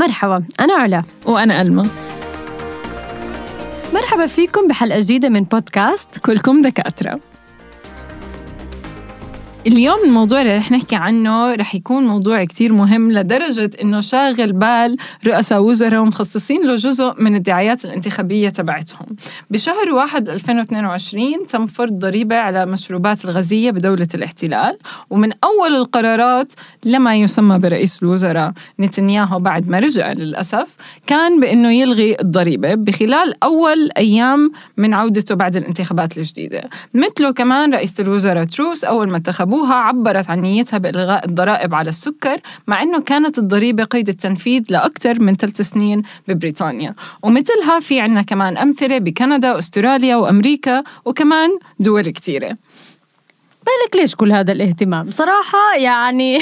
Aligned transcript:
مرحبا 0.00 0.44
أنا 0.60 0.74
علا. 0.74 1.02
وأنا 1.26 1.62
ألما. 1.62 1.86
مرحبا 3.94 4.26
فيكم 4.26 4.68
بحلقة 4.68 5.00
جديدة 5.00 5.28
من 5.28 5.42
بودكاست 5.42 6.18
كلكم 6.18 6.62
دكاترة. 6.62 7.20
اليوم 9.66 9.98
الموضوع 10.04 10.40
اللي 10.40 10.56
رح 10.56 10.72
نحكي 10.72 10.96
عنه 10.96 11.54
رح 11.54 11.74
يكون 11.74 12.06
موضوع 12.06 12.44
كتير 12.44 12.72
مهم 12.72 13.12
لدرجة 13.12 13.70
إنه 13.82 14.00
شاغل 14.00 14.52
بال 14.52 14.96
رؤساء 15.26 15.62
وزراء 15.62 16.00
ومخصصين 16.00 16.66
له 16.66 16.74
جزء 16.74 17.14
من 17.18 17.36
الدعايات 17.36 17.84
الانتخابية 17.84 18.48
تبعتهم. 18.48 19.06
بشهر 19.50 19.90
واحد 19.92 20.28
2022 20.28 21.46
تم 21.48 21.66
فرض 21.66 21.92
ضريبة 21.92 22.36
على 22.36 22.66
مشروبات 22.66 23.24
الغازية 23.24 23.70
بدولة 23.70 24.08
الاحتلال 24.14 24.76
ومن 25.10 25.32
أول 25.44 25.74
القرارات 25.74 26.52
لما 26.84 27.16
يسمى 27.16 27.58
برئيس 27.58 28.02
الوزراء 28.02 28.52
نتنياهو 28.80 29.38
بعد 29.38 29.68
ما 29.68 29.78
رجع 29.78 30.12
للأسف 30.12 30.76
كان 31.06 31.40
بأنه 31.40 31.72
يلغي 31.72 32.16
الضريبة 32.20 32.74
بخلال 32.74 33.34
أول 33.44 33.90
أيام 33.96 34.52
من 34.76 34.94
عودته 34.94 35.34
بعد 35.34 35.56
الانتخابات 35.56 36.16
الجديدة. 36.16 36.62
مثله 36.94 37.30
كمان 37.30 37.74
رئيس 37.74 38.00
الوزراء 38.00 38.44
تروس 38.44 38.84
أول 38.84 39.10
ما 39.10 39.16
انتخب 39.16 39.49
أبوها 39.50 39.74
عبرت 39.74 40.30
عن 40.30 40.40
نيتها 40.40 40.78
بإلغاء 40.78 41.26
الضرائب 41.26 41.74
على 41.74 41.88
السكر 41.88 42.36
مع 42.66 42.82
أنه 42.82 43.00
كانت 43.00 43.38
الضريبة 43.38 43.84
قيد 43.84 44.08
التنفيذ 44.08 44.62
لأكثر 44.70 45.20
من 45.20 45.34
ثلاث 45.34 45.60
سنين 45.60 46.02
ببريطانيا. 46.28 46.94
ومثلها 47.22 47.80
في 47.80 48.00
عنا 48.00 48.22
كمان 48.22 48.56
أمثلة 48.56 48.98
بكندا 48.98 49.54
وأستراليا 49.54 50.16
وأمريكا 50.16 50.82
وكمان 51.04 51.50
دول 51.80 52.10
كتيرة 52.10 52.56
بالك 53.70 53.96
ليش 53.96 54.14
كل 54.14 54.32
هذا 54.32 54.52
الاهتمام؟ 54.52 55.10
صراحة 55.10 55.74
يعني 55.76 56.38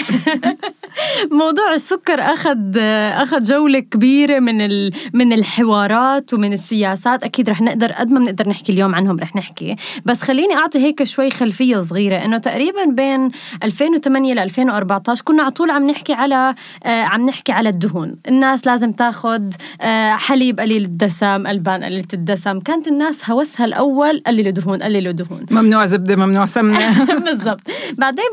موضوع 1.40 1.74
السكر 1.74 2.20
أخذ 2.20 2.78
أخذ 3.22 3.42
جولة 3.42 3.78
كبيرة 3.78 4.38
من 4.38 4.90
من 5.12 5.32
الحوارات 5.32 6.34
ومن 6.34 6.52
السياسات. 6.52 7.24
أكيد 7.24 7.50
رح 7.50 7.60
نقدر 7.60 7.92
قد 7.92 8.10
ما 8.10 8.18
بنقدر 8.18 8.48
نحكي 8.48 8.72
اليوم 8.72 8.94
عنهم 8.94 9.18
رح 9.18 9.36
نحكي. 9.36 9.76
بس 10.04 10.22
خليني 10.22 10.54
أعطي 10.54 10.78
هيك 10.78 11.02
شوي 11.02 11.30
خلفية 11.30 11.80
صغيرة. 11.80 12.24
إنه 12.24 12.38
تقريبا 12.38 12.84
بين 12.84 13.30
2008 13.62 14.34
ل 14.34 14.38
2014 14.38 15.22
كنا 15.24 15.42
على 15.42 15.50
طول 15.50 15.70
عم 15.70 15.90
نحكي 15.90 16.12
على 16.12 16.54
آه، 16.84 17.02
عم 17.02 17.26
نحكي 17.26 17.52
على 17.52 17.68
الدهون. 17.68 18.16
الناس 18.28 18.66
لازم 18.66 18.92
تاخذ 18.92 19.42
آه، 19.80 20.12
حليب 20.12 20.60
قليل 20.60 20.84
الدسم 20.84 21.46
ألبان 21.46 21.84
قليلة 21.84 22.04
الدسم. 22.14 22.60
كانت 22.60 22.88
الناس 22.88 23.30
هوسها 23.30 23.66
الأول 23.66 24.22
قللوا 24.26 24.50
دهون 24.50 24.82
قللوا 24.82 25.12
دهون. 25.12 25.46
ممنوع 25.50 25.84
زبدة 25.84 26.16
ممنوع 26.16 26.44
سمنة. 26.44 26.78
بالضبط. 27.28 27.60
بعدين 27.92 28.24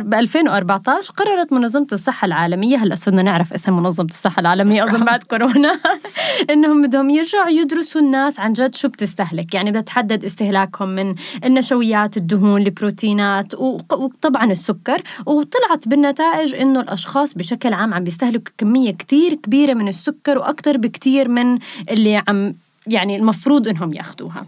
ب 0.00 0.14
2014 0.14 1.12
قررت 1.12 1.52
منظمة 1.52 1.86
الصحة 1.92 2.26
العالمية 2.26 2.76
هلأ 2.76 2.94
صرنا 2.94 3.22
نعرف 3.22 3.52
اسم 3.52 3.76
منظمة 3.76 4.08
الصحة 4.08 4.40
العالمية 4.40 4.84
أظن 4.84 5.04
بعد 5.04 5.22
كورونا 5.30 5.80
إنهم 6.50 6.82
بدهم 6.82 7.10
يرجعوا 7.10 7.48
يدرسوا 7.48 8.00
الناس 8.00 8.40
عن 8.40 8.52
جد 8.52 8.74
شو 8.74 8.88
بتستهلك. 8.88 9.54
يعني 9.54 9.70
بدها 9.70 9.80
تحدد 9.80 10.24
استهلاكهم 10.24 10.88
من 10.88 11.14
النشويات 11.44 12.16
الدهون 12.16 12.62
البروتينات 12.62 13.54
وطبعا 13.54 14.52
السكر. 14.52 15.02
وطلعت 15.26 15.88
بالنتائج 15.88 16.54
إنه 16.54 16.80
الأشخاص 16.80 17.34
بشكل 17.34 17.72
عام 17.72 17.94
عم 17.94 18.04
بيستهلكوا 18.04 18.52
كمية 18.58 18.90
كتير 18.90 19.34
كبيرة 19.34 19.74
من 19.74 19.88
السكر 19.88 20.38
وأكثر 20.38 20.76
بكتير 20.76 21.28
من 21.28 21.58
اللي 21.90 22.22
عم 22.28 22.54
يعني 22.86 23.16
المفروض 23.16 23.68
إنهم 23.68 23.94
ياخذوها 23.94 24.46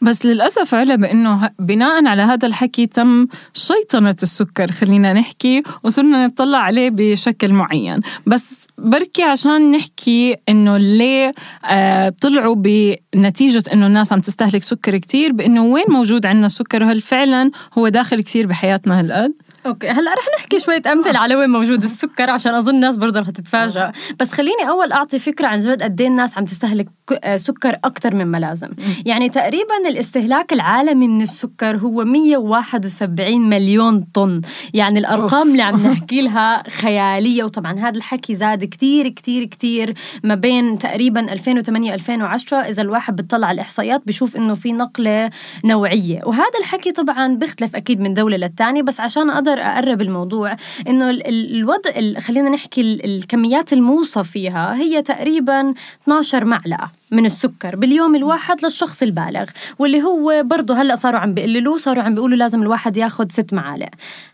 بس 0.00 0.26
للأسف 0.26 0.74
علا 0.74 0.96
بأنه 0.96 1.50
بناء 1.58 2.06
على 2.06 2.22
هذا 2.22 2.48
الحكي 2.48 2.86
تم 2.86 3.26
شيطنة 3.54 4.16
السكر 4.22 4.72
خلينا 4.72 5.12
نحكي 5.12 5.62
وصرنا 5.82 6.26
نطلع 6.26 6.58
عليه 6.58 6.90
بشكل 6.92 7.52
معين. 7.52 8.00
بس 8.26 8.66
بركي 8.78 9.22
عشان 9.22 9.70
نحكي 9.70 10.36
إنه 10.48 10.76
ليه 10.76 11.30
آه 11.64 12.08
طلعوا 12.22 12.54
بنتيجة 12.54 13.62
إنه 13.72 13.86
الناس 13.86 14.12
عم 14.12 14.20
تستهلك 14.20 14.62
سكر 14.62 14.96
كتير 14.96 15.32
بأنه 15.32 15.64
وين 15.64 15.84
موجود 15.88 16.26
عندنا 16.26 16.46
السكر 16.46 16.82
وهل 16.82 17.00
فعلا 17.00 17.50
هو 17.78 17.88
داخل 17.88 18.20
كتير 18.20 18.46
بحياتنا 18.46 19.00
هالقد؟ 19.00 19.32
أوكي 19.66 19.88
هلأ 19.88 20.14
رح 20.14 20.24
نحكي 20.38 20.58
شوية 20.58 20.82
أمثلة 20.92 21.18
على 21.18 21.36
وين 21.36 21.50
موجود 21.50 21.84
السكر 21.84 22.30
عشان 22.30 22.54
أظن 22.54 22.74
الناس 22.74 22.96
برضه 22.96 23.20
رح 23.20 23.30
تتفاجئ 23.30 23.90
بس 24.20 24.32
خليني 24.32 24.68
أول 24.68 24.92
أعطي 24.92 25.18
فكرة 25.18 25.46
عن 25.46 25.60
جد 25.60 25.82
قد 25.82 26.00
إيه 26.00 26.08
الناس 26.08 26.38
عم 26.38 26.44
تستهلك 26.44 26.88
آه، 27.24 27.36
سكر 27.36 27.76
أكثر 27.84 28.14
من 28.14 28.26
ما 28.26 28.38
لازم 28.38 28.68
يعني 29.06 29.28
تقريبا 29.28 29.88
الاستهلاك 29.88 30.52
العالمي 30.52 31.08
من 31.08 31.22
السكر 31.22 31.76
هو 31.76 32.04
171 32.04 33.48
مليون 33.48 34.04
طن. 34.14 34.40
يعني 34.74 34.98
الأرقام 34.98 35.50
اللي 35.50 35.62
عم 35.62 35.86
نحكي 35.86 36.22
لها 36.22 36.62
خيالية 36.68 37.44
وطبعا 37.44 37.78
هذا 37.78 37.96
الحكي 37.96 38.34
زاد 38.34 38.64
كتير 38.64 39.08
كتير 39.08 39.44
كتير 39.44 39.94
ما 40.24 40.34
بين 40.34 40.78
تقريبا 40.78 41.32
2008 41.32 41.94
2010 41.94 42.58
إذا 42.58 42.82
الواحد 42.82 43.16
بيطلع 43.16 43.46
على 43.46 43.54
الإحصائيات 43.54 44.02
بشوف 44.06 44.36
إنه 44.36 44.54
في 44.54 44.72
نقلة 44.72 45.30
نوعية. 45.64 46.20
وهذا 46.24 46.58
الحكي 46.60 46.92
طبعا 46.92 47.34
بيختلف 47.34 47.76
أكيد 47.76 48.00
من 48.00 48.14
دولة 48.14 48.36
للتانية 48.36 48.82
بس 48.82 49.00
عشان 49.00 49.30
أقدر 49.30 49.55
أقدر 49.58 49.86
أقرب 49.86 50.00
الموضوع 50.00 50.56
إنه 50.88 51.10
الوضع 51.10 52.20
خلينا 52.20 52.50
نحكي 52.50 52.80
الكميات 52.80 53.72
الموصى 53.72 54.24
فيها 54.24 54.74
هي 54.74 55.02
تقريبا 55.02 55.74
12 56.02 56.44
معلقة. 56.44 56.90
من 57.10 57.26
السكر 57.26 57.76
باليوم 57.76 58.14
الواحد 58.14 58.64
للشخص 58.64 59.02
البالغ 59.02 59.44
واللي 59.78 60.02
هو 60.02 60.42
برضه 60.44 60.74
هلأ 60.74 60.96
صاروا 60.96 61.20
عم 61.20 61.34
بيقللوه 61.34 61.78
صاروا 61.78 62.02
عم 62.02 62.14
بيقولوا 62.14 62.36
لازم 62.36 62.62
الواحد 62.62 62.96
ياخذ 62.96 63.28
ست 63.28 63.54
معالق. 63.54 63.88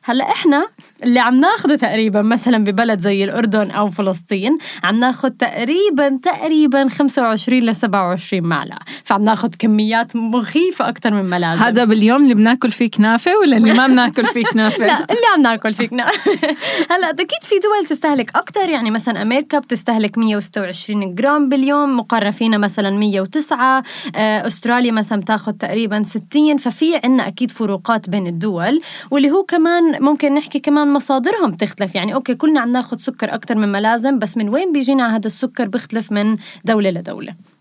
هلأ 0.04 0.30
إحنا 0.30 0.68
اللي 1.02 1.20
عم 1.20 1.40
ناخذه 1.40 1.74
تقريبا 1.74 2.22
مثلا 2.22 2.64
ببلد 2.64 3.00
زي 3.00 3.24
الأردن 3.24 3.70
أو 3.70 3.88
فلسطين 3.88 4.58
عم 4.84 5.00
ناخذ 5.00 5.30
تقريبا 5.30 6.18
تقريبا 6.22 6.88
25 6.88 7.62
ل 7.62 7.76
27 7.76 8.42
معلقة. 8.42 8.78
فعم 9.04 9.22
ناخذ 9.22 9.50
كميات 9.58 10.16
مخيفة 10.16 10.88
أكثر 10.88 11.10
من 11.10 11.22
ما 11.22 11.38
لازم 11.38 11.62
هذا 11.62 11.84
باليوم 11.84 12.22
اللي 12.22 12.34
بناكل 12.34 12.70
فيه 12.70 12.90
كنافة 12.90 13.36
ولا 13.36 13.56
اللي 13.56 13.72
ما 13.72 13.86
بناكل 13.86 14.26
فيه 14.26 14.44
كنافة؟ 14.44 14.86
لا 14.86 14.98
اللي 14.98 15.26
عم 15.34 15.42
ناكل 15.42 15.72
فيه 15.72 15.88
كنافه 15.88 16.30
هلأ 16.90 17.10
أكيد 17.10 17.42
في 17.42 17.54
دول 17.58 17.86
تستهلك 17.88 18.36
أكثر 18.36 18.68
يعني 18.68 18.90
مثلا 18.90 19.22
أمريكا 19.22 19.58
بتستهلك 19.58 20.18
126 20.18 21.14
جرام 21.14 21.48
باليوم 21.48 21.96
مقارنه 21.96 22.30
فينا 22.30 22.61
مثلا 22.62 22.90
109 22.90 23.82
آه، 24.16 24.46
أستراليا 24.46 24.92
مثلا 24.92 25.20
بتاخذ 25.20 25.52
تقريبا 25.52 26.02
60 26.02 26.56
ففي 26.56 27.00
عنا 27.04 27.26
أكيد 27.28 27.50
فروقات 27.50 28.10
بين 28.10 28.26
الدول 28.26 28.80
واللي 29.10 29.30
هو 29.30 29.42
كمان 29.42 30.02
ممكن 30.02 30.34
نحكي 30.34 30.58
كمان 30.58 30.92
مصادرهم 30.92 31.50
بتختلف. 31.50 31.94
يعني 31.94 32.14
أوكي 32.14 32.34
كلنا 32.34 32.60
عم 32.60 32.72
ناخذ 32.72 32.96
سكر 32.96 33.34
أكثر 33.34 33.54
مما 33.54 33.78
لازم 33.78 34.18
بس 34.18 34.36
من 34.36 34.48
وين 34.48 34.72
بيجينا 34.72 35.16
هذا 35.16 35.26
السكر 35.26 35.68
بيختلف 35.68 36.12
من 36.12 36.36
دولة 36.64 36.90
لدولة. 36.90 37.51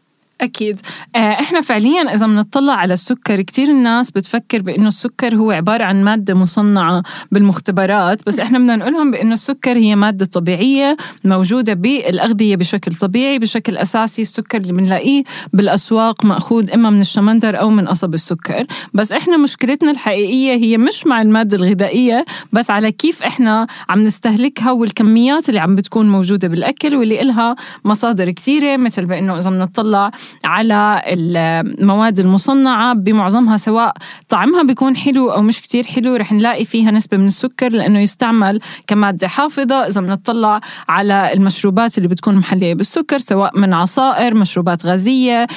أكيد. 0.42 0.82
آه، 1.16 1.20
إحنا 1.20 1.62
فعليا 1.62 2.14
إذا 2.14 2.28
بنطلع 2.28 2.74
على 2.74 2.94
السكر 2.94 3.42
كتير 3.42 3.68
الناس 3.68 4.12
بتفكر 4.12 4.62
بأنه 4.62 4.88
السكر 4.88 5.36
هو 5.36 5.52
عبارة 5.52 5.84
عن 5.84 6.04
مادة 6.04 6.34
مصنعة 6.34 7.04
بالمختبرات 7.32 8.26
بس 8.28 8.40
إحنا 8.40 8.60
بدنا 8.60 8.76
نقولهم 8.76 9.12
بأنه 9.12 9.34
السكر 9.34 9.78
هي 9.78 9.96
مادة 9.96 10.26
طبيعية 10.26 10.98
موجودة 11.26 11.74
بالأغذية 11.74 12.56
بشكل 12.56 12.94
طبيعي 12.94 13.40
بشكل 13.40 13.78
أساسي. 13.78 14.22
السكر 14.22 14.58
اللي 14.58 14.74
بنلاقيه 14.74 15.24
بالأسواق 15.54 16.26
مأخوذ 16.26 16.72
إما 16.72 16.90
من 16.90 17.00
الشمندر 17.00 17.60
أو 17.60 17.70
من 17.70 17.88
قصب 17.88 18.14
السكر. 18.14 18.66
بس 18.94 19.12
إحنا 19.12 19.38
مشكلتنا 19.38 19.92
الحقيقية 19.92 20.54
هي 20.54 20.78
مش 20.78 21.08
مع 21.08 21.22
المادة 21.22 21.58
الغذائية 21.58 22.26
بس 22.54 22.70
على 22.72 22.92
كيف 22.92 23.24
إحنا 23.24 23.68
عم 23.90 24.02
نستهلكها 24.02 24.72
والكميات 24.72 25.50
اللي 25.50 25.60
عم 25.60 25.76
بتكون 25.76 26.10
موجودة 26.10 26.48
بالأكل 26.48 26.96
واللي 26.96 27.22
إلها 27.22 27.56
مصادر 27.86 28.32
كثيرة 28.32 28.78
مثل 28.78 29.06
بأنه 29.06 29.38
إذا 29.40 29.50
بنطلع 29.50 30.12
على 30.44 31.02
المواد 31.06 32.20
المصنعة 32.20 32.94
بمعظمها 32.94 33.58
سواء 33.58 33.94
طعمها 34.30 34.64
بيكون 34.64 34.96
حلو 34.98 35.32
أو 35.32 35.42
مش 35.42 35.62
كتير 35.62 35.84
حلو 35.84 36.16
رح 36.16 36.32
نلاقي 36.32 36.66
فيها 36.66 36.92
نسبة 36.92 37.18
من 37.18 37.26
السكر 37.26 37.70
لأنه 37.70 38.00
يستعمل 38.00 38.60
كمادة 38.88 39.28
حافظة. 39.28 39.88
إذا 39.88 40.02
بنطلع 40.02 40.62
على 40.90 41.34
المشروبات 41.34 41.98
اللي 41.98 42.08
بتكون 42.10 42.36
محلية 42.36 42.74
بالسكر 42.74 43.18
سواء 43.18 43.60
من 43.60 43.74
عصائر 43.74 44.36
مشروبات 44.36 44.86
غازية 44.86 45.48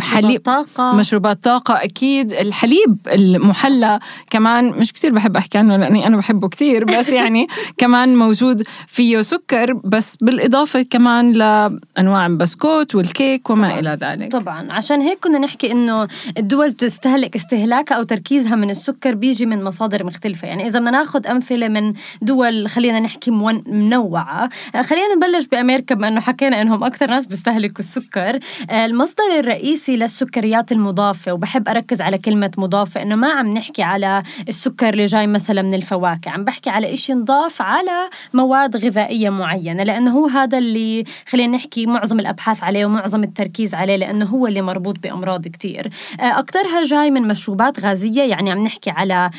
حليب 0.00 0.40
طاقة. 0.40 0.92
مشروبات 0.92 1.44
طاقة 1.44 1.74
أكيد. 1.74 2.32
الحليب 2.32 2.96
المحلى 3.06 3.98
كمان 4.30 4.70
مش 4.70 4.92
كتير 4.92 5.14
بحب 5.14 5.36
أحكي 5.36 5.58
عنه 5.58 5.76
لأني 5.76 6.06
أنا 6.06 6.16
بحبه 6.16 6.48
كتير 6.48 6.84
بس 6.84 7.08
يعني 7.22 7.46
كمان 7.78 8.16
موجود 8.16 8.62
فيه 8.86 9.20
سكر. 9.20 9.72
بس 9.72 10.16
بالإضافة 10.20 10.82
كمان 10.82 11.32
لأنواع 11.32 12.26
البسكوت 12.26 12.94
والكيك 12.94 13.50
وما 13.50 13.78
إلى 13.78 13.90
ذلك. 13.90 14.01
ذلك 14.02 14.32
طبعا. 14.32 14.72
عشان 14.72 15.00
هيك 15.00 15.18
كنا 15.18 15.38
نحكي 15.38 15.72
إنه 15.72 16.08
الدول 16.38 16.70
بتستهلك 16.70 17.36
استهلاكها 17.36 17.94
أو 17.94 18.02
تركيزها 18.02 18.56
من 18.56 18.70
السكر 18.70 19.14
بيجي 19.14 19.46
من 19.46 19.64
مصادر 19.64 20.04
مختلفة. 20.04 20.48
يعني 20.48 20.66
إذا 20.66 20.78
بدنا 20.78 20.90
ناخذ 20.90 21.26
أمثلة 21.26 21.68
من 21.68 21.94
دول 22.22 22.68
خلينا 22.68 23.00
نحكي 23.00 23.30
منوعة. 23.30 24.48
خلينا 24.80 25.14
نبلش 25.14 25.46
بأمريكا 25.46 25.94
بما 25.94 26.08
إنه 26.08 26.20
حكينا 26.20 26.62
إنهم 26.62 26.84
أكثر 26.84 27.10
ناس 27.10 27.26
بيستهلكوا 27.26 27.78
السكر. 27.78 28.38
المصدر 28.70 29.24
الرئيسي 29.38 29.96
للسكريات 29.96 30.72
المضافة 30.72 31.32
وبحب 31.32 31.68
أركز 31.68 32.00
على 32.00 32.18
كلمة 32.18 32.50
مضافة 32.58 33.02
إنه 33.02 33.14
ما 33.14 33.32
عم 33.32 33.46
نحكي 33.46 33.82
على 33.82 34.22
السكر 34.48 34.88
اللي 34.88 35.04
جاي 35.04 35.26
مثلا 35.26 35.62
من 35.62 35.74
الفواكه 35.74 36.30
عم 36.30 36.44
بحكي 36.44 36.70
على 36.70 36.94
إشي 36.94 37.14
نضاف 37.14 37.62
على 37.62 38.10
مواد 38.34 38.76
غذائية 38.76 39.30
معينة 39.30 39.82
لأنه 39.82 40.10
هو 40.10 40.26
هذا 40.26 40.58
اللي 40.58 41.04
خلينا 41.28 41.56
نحكي 41.56 41.86
معظم 41.86 42.20
الأبحاث 42.20 42.64
عليه 42.64 42.86
ومعظم 42.86 43.22
التركيز 43.22 43.74
عليه 43.74 43.81
لأنه 43.86 44.26
هو 44.26 44.46
اللي 44.46 44.62
مربوط 44.62 44.98
بأمراض 44.98 45.48
كتير. 45.48 45.90
اكثرها 46.20 46.82
جاي 46.84 47.10
من 47.10 47.28
مشروبات 47.28 47.80
غازية 47.80 48.22
يعني 48.22 48.50
عم 48.50 48.58
نحكي 48.58 48.90
على 48.90 49.30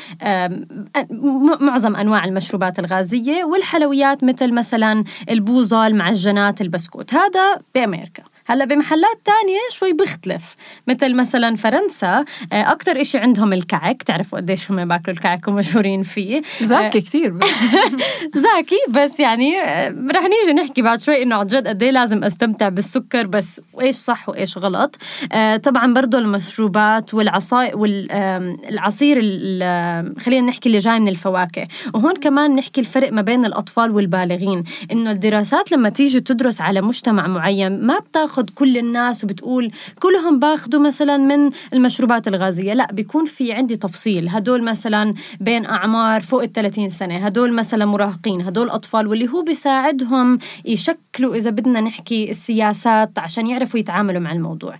معظم 1.60 1.96
أنواع 1.96 2.24
المشروبات 2.24 2.78
الغازية 2.78 3.44
والحلويات 3.44 4.24
مثل 4.24 4.54
مثلا 4.54 5.04
البوظه 5.30 5.86
المعجنات 5.86 6.60
البسكوت. 6.60 7.14
هذا 7.14 7.60
بأمريكا. 7.74 8.22
هلا 8.46 8.64
بمحلات 8.64 9.20
تانية 9.24 9.58
شوي 9.70 9.92
بيختلف. 9.92 10.56
مثل 10.88 11.14
مثلا 11.14 11.56
فرنسا 11.56 12.24
آه، 12.52 12.72
أكتر 12.72 13.00
إشي 13.00 13.18
عندهم 13.18 13.52
الكعك 13.52 14.02
تعرفوا 14.02 14.38
قديش 14.38 14.70
هم 14.70 14.88
باكلوا 14.88 15.16
الكعك 15.16 15.48
ومشهورين 15.48 16.02
فيه. 16.02 16.42
زاكي 16.62 17.00
كثير 17.00 17.30
بس. 17.38 17.46
زاكي 18.34 18.76
بس 18.88 19.20
يعني 19.20 19.60
آه، 19.60 19.88
رح 20.14 20.22
نيجي 20.22 20.52
نحكي 20.62 20.82
بعد 20.82 21.00
شوي 21.00 21.22
إنه 21.22 21.36
عن 21.36 21.46
جد 21.46 21.68
قد 21.68 21.82
إيه 21.82 21.90
لازم 21.90 22.24
أستمتع 22.24 22.68
بالسكر 22.68 23.26
بس 23.26 23.60
وإيش 23.72 23.96
صح 23.96 24.28
وإيش 24.28 24.58
غلط. 24.58 24.96
آه، 25.32 25.56
طبعا 25.56 25.94
برضو 25.94 26.18
المشروبات 26.18 27.14
والعصائر 27.14 27.76
والعصير 27.76 29.14
خلينا 30.20 30.46
نحكي 30.46 30.68
اللي 30.68 30.78
جاي 30.78 31.00
من 31.00 31.08
الفواكه. 31.08 31.68
وهون 31.94 32.14
كمان 32.14 32.54
نحكي 32.54 32.80
الفرق 32.80 33.12
ما 33.12 33.22
بين 33.22 33.44
الأطفال 33.44 33.90
والبالغين. 33.90 34.64
إنه 34.92 35.10
الدراسات 35.10 35.72
لما 35.72 35.88
تيجي 35.88 36.20
تدرس 36.20 36.60
على 36.60 36.80
مجتمع 36.80 37.26
معين 37.26 37.86
ما 37.86 37.98
بتاخذ 37.98 38.33
بتاخذ 38.34 38.54
كل 38.54 38.78
الناس 38.78 39.24
وبتقول 39.24 39.70
كلهم 40.00 40.38
باخذوا 40.38 40.80
مثلا 40.80 41.16
من 41.16 41.50
المشروبات 41.72 42.28
الغازية. 42.28 42.72
لا 42.74 42.92
بيكون 42.92 43.24
في 43.24 43.52
عندي 43.52 43.76
تفصيل. 43.76 44.28
هدول 44.28 44.62
مثلا 44.64 45.14
بين 45.40 45.66
أعمار 45.66 46.20
فوق 46.20 46.42
ال 46.42 46.52
30 46.52 46.90
سنة 46.90 47.26
هدول 47.26 47.52
مثلا 47.52 47.84
مراهقين 47.84 48.40
هدول 48.40 48.70
أطفال 48.70 49.06
واللي 49.06 49.28
هو 49.28 49.42
بيساعدهم 49.42 50.38
يشكلوا 50.64 51.34
إذا 51.34 51.50
بدنا 51.50 51.80
نحكي 51.80 52.30
السياسات 52.30 53.18
عشان 53.18 53.46
يعرفوا 53.46 53.80
يتعاملوا 53.80 54.20
مع 54.20 54.32
الموضوع. 54.32 54.74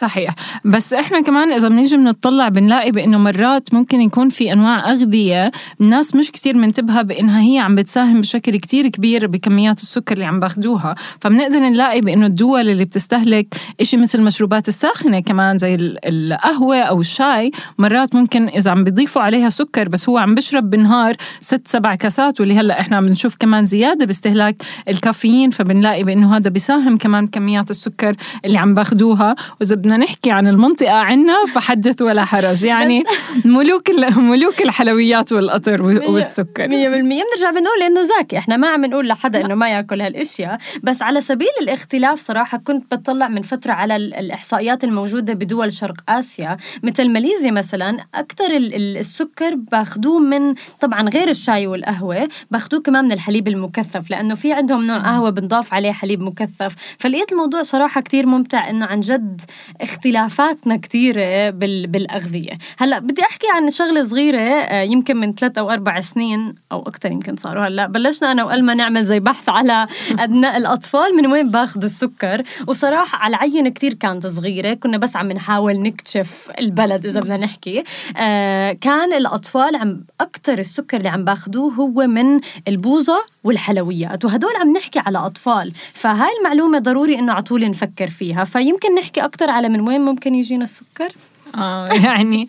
صحيح. 0.00 0.34
بس 0.64 0.92
إحنا 0.92 1.20
كمان 1.20 1.52
إذا 1.52 1.68
بنيجي 1.68 1.96
بنطلع 1.96 2.48
بنلاقي 2.48 2.90
بإنه 2.90 3.18
مرات 3.18 3.74
ممكن 3.74 4.00
يكون 4.00 4.28
في 4.28 4.52
أنواع 4.52 4.90
أغذية 4.90 5.50
الناس 5.80 6.14
مش 6.14 6.30
كتير 6.30 6.56
منتبهة 6.56 7.02
بإنها 7.02 7.40
هي 7.42 7.58
عم 7.58 7.74
بتساهم 7.74 8.20
بشكل 8.20 8.56
كتير 8.56 8.88
كبير 8.88 9.26
بكميات 9.26 9.78
السكر 9.78 10.14
اللي 10.14 10.24
عم 10.24 10.40
باخدوها. 10.40 10.94
فبنقدر 11.20 11.58
نلاقي 11.58 12.00
بإنه 12.00 12.26
الدول 12.26 12.68
اللي 12.68 12.84
بتستهلك 12.84 13.54
إشي 13.80 13.96
مثل 13.96 14.18
المشروبات 14.18 14.68
الساخنة 14.68 15.20
كمان 15.20 15.58
زي 15.58 15.74
القهوة 16.04 16.78
أو 16.78 17.00
الشاي 17.00 17.50
مرات 17.78 18.14
ممكن 18.14 18.48
إذا 18.48 18.70
عم 18.70 18.84
بيضيفوا 18.84 19.22
عليها 19.22 19.48
سكر 19.48 19.88
بس 19.88 20.08
هو 20.08 20.18
عم 20.18 20.34
بشرب 20.34 20.70
بالنهار 20.70 21.14
ست 21.40 21.68
سبع 21.68 21.94
كاسات 21.94 22.40
واللي 22.40 22.54
هلأ 22.54 22.80
إحنا 22.80 22.96
عم 22.96 23.06
بنشوف 23.06 23.36
كمان 23.38 23.66
زيادة 23.66 24.06
باستهلاك 24.06 24.62
الكافيين 24.88 25.50
فبنلاقي 25.50 26.02
بإنه 26.02 26.36
هذا 26.36 26.50
بيساهم 26.50 26.96
كمان 26.96 27.26
كميات 27.26 27.70
السكر 27.70 28.16
اللي 28.44 28.58
عم 28.58 28.74
باخدوها. 28.74 29.36
وإذا 29.60 29.76
بدنا 29.90 30.04
نحكي 30.04 30.30
عن 30.30 30.46
المنطقة 30.46 30.92
عنا 30.92 31.44
فحدث 31.54 32.02
ولا 32.02 32.24
حرج. 32.24 32.64
يعني 32.64 33.04
ملوك 33.44 33.90
ملوك 34.16 34.62
الحلويات 34.62 35.32
والقطر 35.32 35.82
والسكر. 35.82 36.66
100% 36.66 36.68
بنرجع 36.68 37.50
بنقول 37.50 37.82
إنه 37.86 38.02
زاكي. 38.02 38.38
إحنا 38.38 38.56
ما 38.56 38.68
عم 38.68 38.84
نقول 38.84 39.08
لحدا 39.08 39.44
إنه 39.44 39.54
ما 39.54 39.68
يأكل 39.68 40.00
هالأشياء. 40.00 40.58
بس 40.82 41.02
على 41.02 41.20
سبيل 41.20 41.48
الاختلاف 41.60 42.20
صراحة 42.20 42.58
كنت 42.58 42.94
بتطلع 42.94 43.28
من 43.28 43.42
فترة 43.42 43.72
على 43.72 43.96
الإحصائيات 43.96 44.84
الموجودة 44.84 45.34
بدول 45.34 45.72
شرق 45.72 45.96
آسيا. 46.08 46.56
مثل 46.82 47.08
ماليزيا 47.08 47.50
مثلا 47.50 47.98
أكثر 48.14 48.46
السكر 48.56 49.54
باخذوه 49.54 50.18
من 50.18 50.54
طبعا 50.80 51.08
غير 51.08 51.28
الشاي 51.28 51.66
والقهوة 51.66 52.28
باخذوه 52.50 52.80
كمان 52.80 53.04
من 53.04 53.12
الحليب 53.12 53.48
المكثف. 53.48 54.10
لأنه 54.10 54.34
في 54.34 54.52
عندهم 54.52 54.86
نوع 54.86 54.98
قهوة 54.98 55.30
بنضاف 55.30 55.74
عليه 55.74 55.92
حليب 55.92 56.20
مكثف. 56.20 56.74
فلقيت 56.98 57.32
الموضوع 57.32 57.62
صراحة 57.62 58.00
كتير 58.00 58.26
ممتع 58.26 58.70
إنه 58.70 58.86
عن 58.86 59.00
جد 59.00 59.40
اختلافاتنا 59.80 60.76
كثيرة 60.76 61.50
بالأغذية. 61.86 62.58
هلأ 62.78 62.98
بدي 62.98 63.22
أحكي 63.22 63.46
عن 63.54 63.70
شغلة 63.70 64.04
صغيرة 64.04 64.38
آه، 64.38 64.82
يمكن 64.82 65.16
من 65.16 65.34
ثلاث 65.34 65.58
أو 65.58 65.70
أربع 65.70 66.00
سنين 66.00 66.54
أو 66.72 66.82
أكثر 66.82 67.12
يمكن 67.12 67.36
صاروا. 67.36 67.66
هلأ 67.66 67.86
بلشنا 67.86 68.32
أنا 68.32 68.44
وألما 68.44 68.74
نعمل 68.74 69.04
زي 69.04 69.20
بحث 69.20 69.48
على 69.48 69.86
أبناء 70.18 70.56
الأطفال 70.56 71.16
من 71.16 71.26
وين 71.26 71.50
بأخذوا 71.50 71.84
السكر. 71.84 72.42
وصراحة 72.66 73.18
على 73.18 73.36
العينة 73.36 73.70
كثير 73.70 73.94
كانت 73.94 74.26
صغيرة 74.26 74.74
كنا 74.74 74.98
بس 74.98 75.16
عم 75.16 75.32
نحاول 75.32 75.80
نكتشف 75.80 76.50
البلد 76.58 77.06
إذا 77.06 77.20
بدنا 77.20 77.36
نحكي. 77.36 77.84
آه، 78.16 78.72
كان 78.72 79.12
الأطفال 79.12 79.76
عم 79.76 80.04
أكثر 80.20 80.58
السكر 80.58 80.96
اللي 80.96 81.08
عم 81.08 81.24
بأخذوه 81.24 81.72
هو 81.72 82.06
من 82.06 82.40
البوظة 82.68 83.24
والحلويات. 83.44 84.24
وهدول 84.24 84.56
عم 84.56 84.72
نحكي 84.72 84.98
على 84.98 85.18
أطفال 85.18 85.72
فهاي 85.92 86.30
المعلومة 86.38 86.78
ضروري 86.78 87.18
إنه 87.18 87.32
على 87.32 87.42
طول 87.42 87.70
نفكر 87.70 88.06
فيها. 88.06 88.44
فيمكن 88.44 88.94
نحكي 88.94 89.24
أكثر 89.24 89.50
على 89.50 89.68
من 89.68 89.80
وين 89.88 90.00
ممكن 90.00 90.34
يجينا 90.34 90.64
السكر؟ 90.64 91.12
آه 91.54 91.86
يعني 92.06 92.48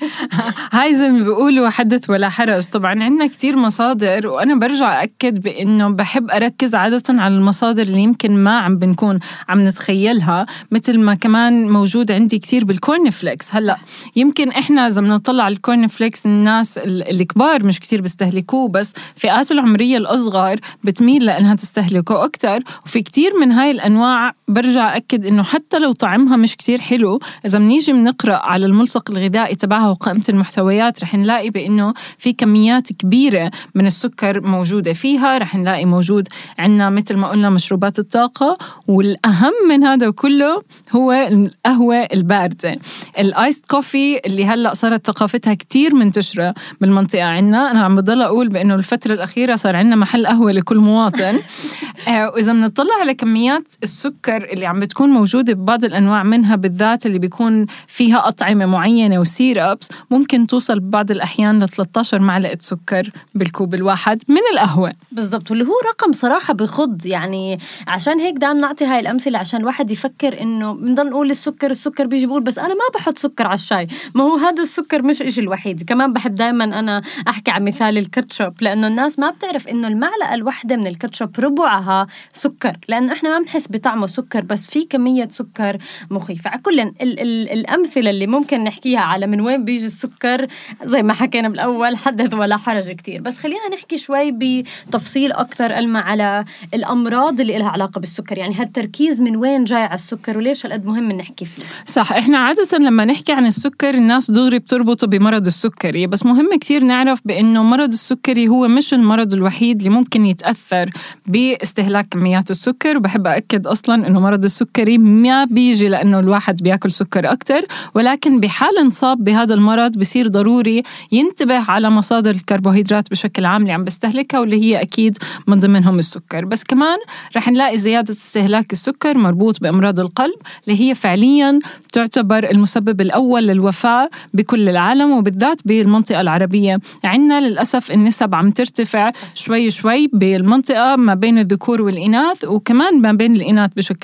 هاي 0.71 0.95
زي 0.95 1.09
ما 1.09 1.23
بيقولوا 1.23 1.69
حدث 1.69 2.09
ولا 2.09 2.29
حرج. 2.29 2.65
طبعا 2.67 3.03
عندنا 3.03 3.27
كتير 3.27 3.57
مصادر 3.57 4.27
وأنا 4.27 4.55
برجع 4.55 5.03
أكد 5.03 5.41
بأنه 5.41 5.89
بحب 5.89 6.31
أركز 6.31 6.75
عادة 6.75 7.03
على 7.09 7.35
المصادر 7.35 7.83
اللي 7.83 7.99
يمكن 7.99 8.43
ما 8.43 8.57
عم 8.57 8.77
بنكون 8.77 9.19
عم 9.49 9.61
نتخيلها 9.61 10.45
مثل 10.71 10.99
ما 10.99 11.13
كمان 11.13 11.69
موجود 11.69 12.11
عندي 12.11 12.39
كتير 12.39 12.65
بال 12.65 12.80
corn 12.80 13.09
flakes 13.09 13.55
هلأ 13.55 13.77
يمكن 14.15 14.49
إحنا 14.49 14.87
إذا 14.87 15.01
بنطلع 15.01 15.43
على 15.43 15.55
ال 15.55 15.62
corn 15.62 15.87
flakes 15.87 16.25
الناس 16.25 16.77
الكبار 16.85 17.65
مش 17.65 17.79
كتير 17.79 18.01
بيستهلكوه 18.01 18.69
بس 18.69 18.93
فئات 19.15 19.51
العمرية 19.51 19.97
الأصغر 19.97 20.59
بتميل 20.83 21.25
لأنها 21.25 21.55
تستهلكه 21.55 22.23
أكتر. 22.23 22.59
وفي 22.85 23.01
كتير 23.01 23.31
من 23.39 23.51
هاي 23.51 23.71
الأنواع 23.71 24.33
برجع 24.51 24.97
أكد 24.97 25.25
إنه 25.25 25.43
حتى 25.43 25.79
لو 25.79 25.91
طعمها 25.91 26.37
مش 26.37 26.57
كتير 26.57 26.81
حلو 26.81 27.19
إذا 27.45 27.59
بنيجي 27.59 27.93
بنقرأ 27.93 28.35
على 28.35 28.65
الملصق 28.65 29.11
الغذائي 29.11 29.55
تبعها 29.55 29.89
وقائمة 29.89 30.23
المحتويات 30.29 31.03
رح 31.03 31.15
نلاقي 31.15 31.49
بأنه 31.49 31.93
في 32.17 32.33
كميات 32.33 32.93
كبيرة 32.93 33.51
من 33.75 33.87
السكر 33.87 34.41
موجودة 34.41 34.93
فيها 34.93 35.37
رح 35.37 35.55
نلاقي 35.55 35.85
موجود 35.85 36.27
عندنا 36.59 36.89
مثل 36.89 37.17
ما 37.17 37.27
قلنا 37.27 37.49
مشروبات 37.49 37.99
الطاقة 37.99 38.57
والأهم 38.87 39.53
من 39.69 39.83
هذا 39.83 40.09
كله 40.09 40.61
هو 40.91 41.11
القهوة 41.11 41.95
الباردة. 41.95 42.75
الايس 43.19 43.61
كوفي 43.61 44.19
اللي 44.25 44.45
هلأ 44.45 44.73
صارت 44.73 45.07
ثقافتها 45.07 45.53
كتير 45.53 45.95
منتشرة 45.95 46.53
بالمنطقة 46.81 47.23
عندنا. 47.23 47.71
أنا 47.71 47.83
عم 47.83 47.95
بضل 47.95 48.21
أقول 48.21 48.49
بأنه 48.49 48.75
الفترة 48.75 49.13
الأخيرة 49.13 49.55
صار 49.55 49.75
عندنا 49.75 49.95
محل 49.95 50.27
قهوة 50.27 50.51
لكل 50.51 50.77
مواطن. 50.77 51.39
آه، 52.07 52.29
وإذا 52.29 52.53
بنطلع 52.53 52.95
على 53.01 53.13
كميات 53.13 53.75
السكر 53.83 54.40
اللي 54.43 54.65
عم 54.65 54.79
بتكون 54.79 55.09
موجودة 55.09 55.53
ببعض 55.53 55.85
الأنواع 55.85 56.23
منها 56.23 56.55
بالذات 56.55 57.05
اللي 57.05 57.19
بيكون 57.19 57.65
فيها 57.87 58.27
أطعمة 58.27 58.65
معينة 58.65 59.19
وسيرابس 59.19 59.89
ممكن 60.11 60.47
توصل 60.47 60.79
ببعض 60.79 61.11
الأحيان 61.11 61.63
ل 61.63 61.69
13 61.69 62.19
معلقة 62.19 62.57
سكر 62.59 63.09
بالكوب 63.35 63.73
الواحد 63.73 64.23
من 64.27 64.41
القهوة. 64.53 64.91
بالضبط 65.11 65.51
واللي 65.51 65.65
هو 65.65 65.73
رقم 65.89 66.11
صراحة 66.11 66.53
بخض. 66.53 67.05
يعني 67.05 67.59
عشان 67.87 68.19
هيك 68.19 68.37
دائما 68.37 68.59
نعطي 68.59 68.85
هاي 68.85 68.99
الأمثلة 68.99 69.39
عشان 69.39 69.59
الواحد 69.59 69.91
يفكر 69.91 70.41
إنه 70.41 70.73
بنضل 70.73 71.09
نقول 71.09 71.31
السكر 71.31 71.71
السكر 71.71 72.07
بيجي 72.07 72.25
بقول 72.25 72.43
بس 72.43 72.57
أنا 72.57 72.73
ما 72.73 72.83
بحط 72.95 73.17
سكر 73.17 73.47
على 73.47 73.55
الشاي. 73.55 73.87
ما 74.15 74.23
هو 74.23 74.35
هذا 74.35 74.63
السكر 74.63 75.01
مش 75.01 75.21
إشي 75.21 75.41
الوحيد. 75.41 75.83
كمان 75.83 76.13
بحب 76.13 76.35
دائما 76.35 76.63
أنا 76.63 77.01
أحكي 77.27 77.51
عن 77.51 77.63
مثال 77.63 77.97
الكاتشب 77.97 78.53
لأنه 78.61 78.87
الناس 78.87 79.19
ما 79.19 79.31
بتعرف 79.31 79.67
إنه 79.67 79.87
المعلقة 79.87 80.33
الواحدة 80.33 80.75
من 80.75 80.87
الكاتشب 80.87 81.31
ربعها 81.39 82.07
سكر 82.33 82.77
لأنه 82.87 83.13
إحنا 83.13 83.29
ما 83.29 83.39
بنحس 83.39 83.67
بطعمه 83.69 84.07
سكر. 84.07 84.30
بس 84.39 84.67
في 84.67 84.85
كمية 84.85 85.27
سكر 85.29 85.77
مخيفة. 86.11 86.49
على 86.49 86.61
كل 86.61 86.79
ال- 86.79 86.93
ال- 87.01 87.49
الأمثلة 87.49 88.09
اللي 88.09 88.27
ممكن 88.27 88.63
نحكيها 88.63 88.99
على 88.99 89.27
من 89.27 89.41
وين 89.41 89.65
بيجي 89.65 89.85
السكر 89.85 90.47
زي 90.83 91.03
ما 91.03 91.13
حكينا 91.13 91.49
بالأول 91.49 91.97
حدث 91.97 92.33
ولا 92.33 92.57
حرج 92.57 92.91
كتير. 92.91 93.21
بس 93.21 93.37
خلينا 93.39 93.69
نحكي 93.73 93.97
شوي 93.97 94.31
بتفصيل 94.31 95.31
أكثر 95.31 95.77
الما 95.77 95.99
على 95.99 96.45
الأمراض 96.73 97.39
اللي 97.39 97.57
لها 97.57 97.69
علاقة 97.69 97.99
بالسكر. 97.99 98.37
يعني 98.37 98.55
هالتركيز 98.55 99.21
من 99.21 99.35
وين 99.35 99.63
جاي 99.63 99.81
على 99.81 99.93
السكر 99.93 100.37
وليش 100.37 100.65
هالقد 100.65 100.85
مهم 100.85 101.11
نحكي 101.11 101.45
فيه؟ 101.45 101.63
صح 101.85 102.13
إحنا 102.13 102.37
عادة 102.37 102.77
لما 102.77 103.05
نحكي 103.05 103.31
عن 103.33 103.45
السكر 103.45 103.93
الناس 103.93 104.31
دغري 104.31 104.59
بتربطه 104.59 105.07
بمرض 105.07 105.45
السكري. 105.45 106.07
بس 106.07 106.25
مهم 106.25 106.49
كثير 106.61 106.83
نعرف 106.83 107.19
بإنه 107.25 107.63
مرض 107.63 107.91
السكري 107.91 108.47
هو 108.47 108.67
مش 108.67 108.93
المرض 108.93 109.33
الوحيد 109.33 109.77
اللي 109.77 109.89
ممكن 109.89 110.25
يتأثر 110.25 110.89
باستهلاك 111.25 112.07
كميات 112.11 112.51
السكر. 112.51 112.97
وبحب 112.97 113.27
اكد 113.27 113.67
أصلا 113.67 114.07
انه 114.11 114.19
مرض 114.19 114.43
السكري 114.43 114.97
ما 114.97 115.45
بيجي 115.45 115.87
لأنه 115.87 116.19
الواحد 116.19 116.63
بياكل 116.63 116.91
سكر 116.91 117.31
أكثر 117.31 117.65
ولكن 117.95 118.39
بحال 118.39 118.77
انصاب 118.77 119.23
بهذا 119.23 119.53
المرض 119.53 119.97
بصير 119.97 120.27
ضروري 120.27 120.83
ينتبه 121.11 121.71
على 121.71 121.89
مصادر 121.89 122.31
الكربوهيدرات 122.31 123.11
بشكل 123.11 123.45
عام 123.45 123.61
اللي 123.61 123.73
عم 123.73 123.83
بيستهلكها 123.83 124.39
واللي 124.39 124.61
هي 124.61 124.81
أكيد 124.81 125.17
من 125.47 125.59
ضمنهم 125.59 125.99
السكر. 125.99 126.45
بس 126.45 126.63
كمان 126.63 126.97
رح 127.35 127.49
نلاقي 127.49 127.77
زيادة 127.77 128.13
استهلاك 128.13 128.73
السكر 128.73 129.17
مربوط 129.17 129.61
بأمراض 129.61 129.99
القلب 129.99 130.35
اللي 130.67 130.81
هي 130.81 130.95
فعليا 130.95 131.59
تعتبر 131.93 132.51
المسبب 132.51 133.01
الأول 133.01 133.47
للوفاة 133.47 134.09
بكل 134.33 134.69
العالم 134.69 135.11
وبالذات 135.11 135.61
بالمنطقة 135.65 136.21
العربية. 136.21 136.79
عندنا 137.03 137.41
للأسف 137.41 137.91
النسب 137.91 138.35
عم 138.35 138.49
ترتفع 138.49 139.11
شوي 139.33 139.69
شوي 139.69 140.07
بالمنطقة 140.13 140.95
ما 140.95 141.13
بين 141.13 141.39
الذكور 141.39 141.81
والإناث 141.81 142.45
وكمان 142.45 143.01
ما 143.01 143.11
بين 143.11 143.35
الإناث 143.35 143.71
بشكل 143.75 144.00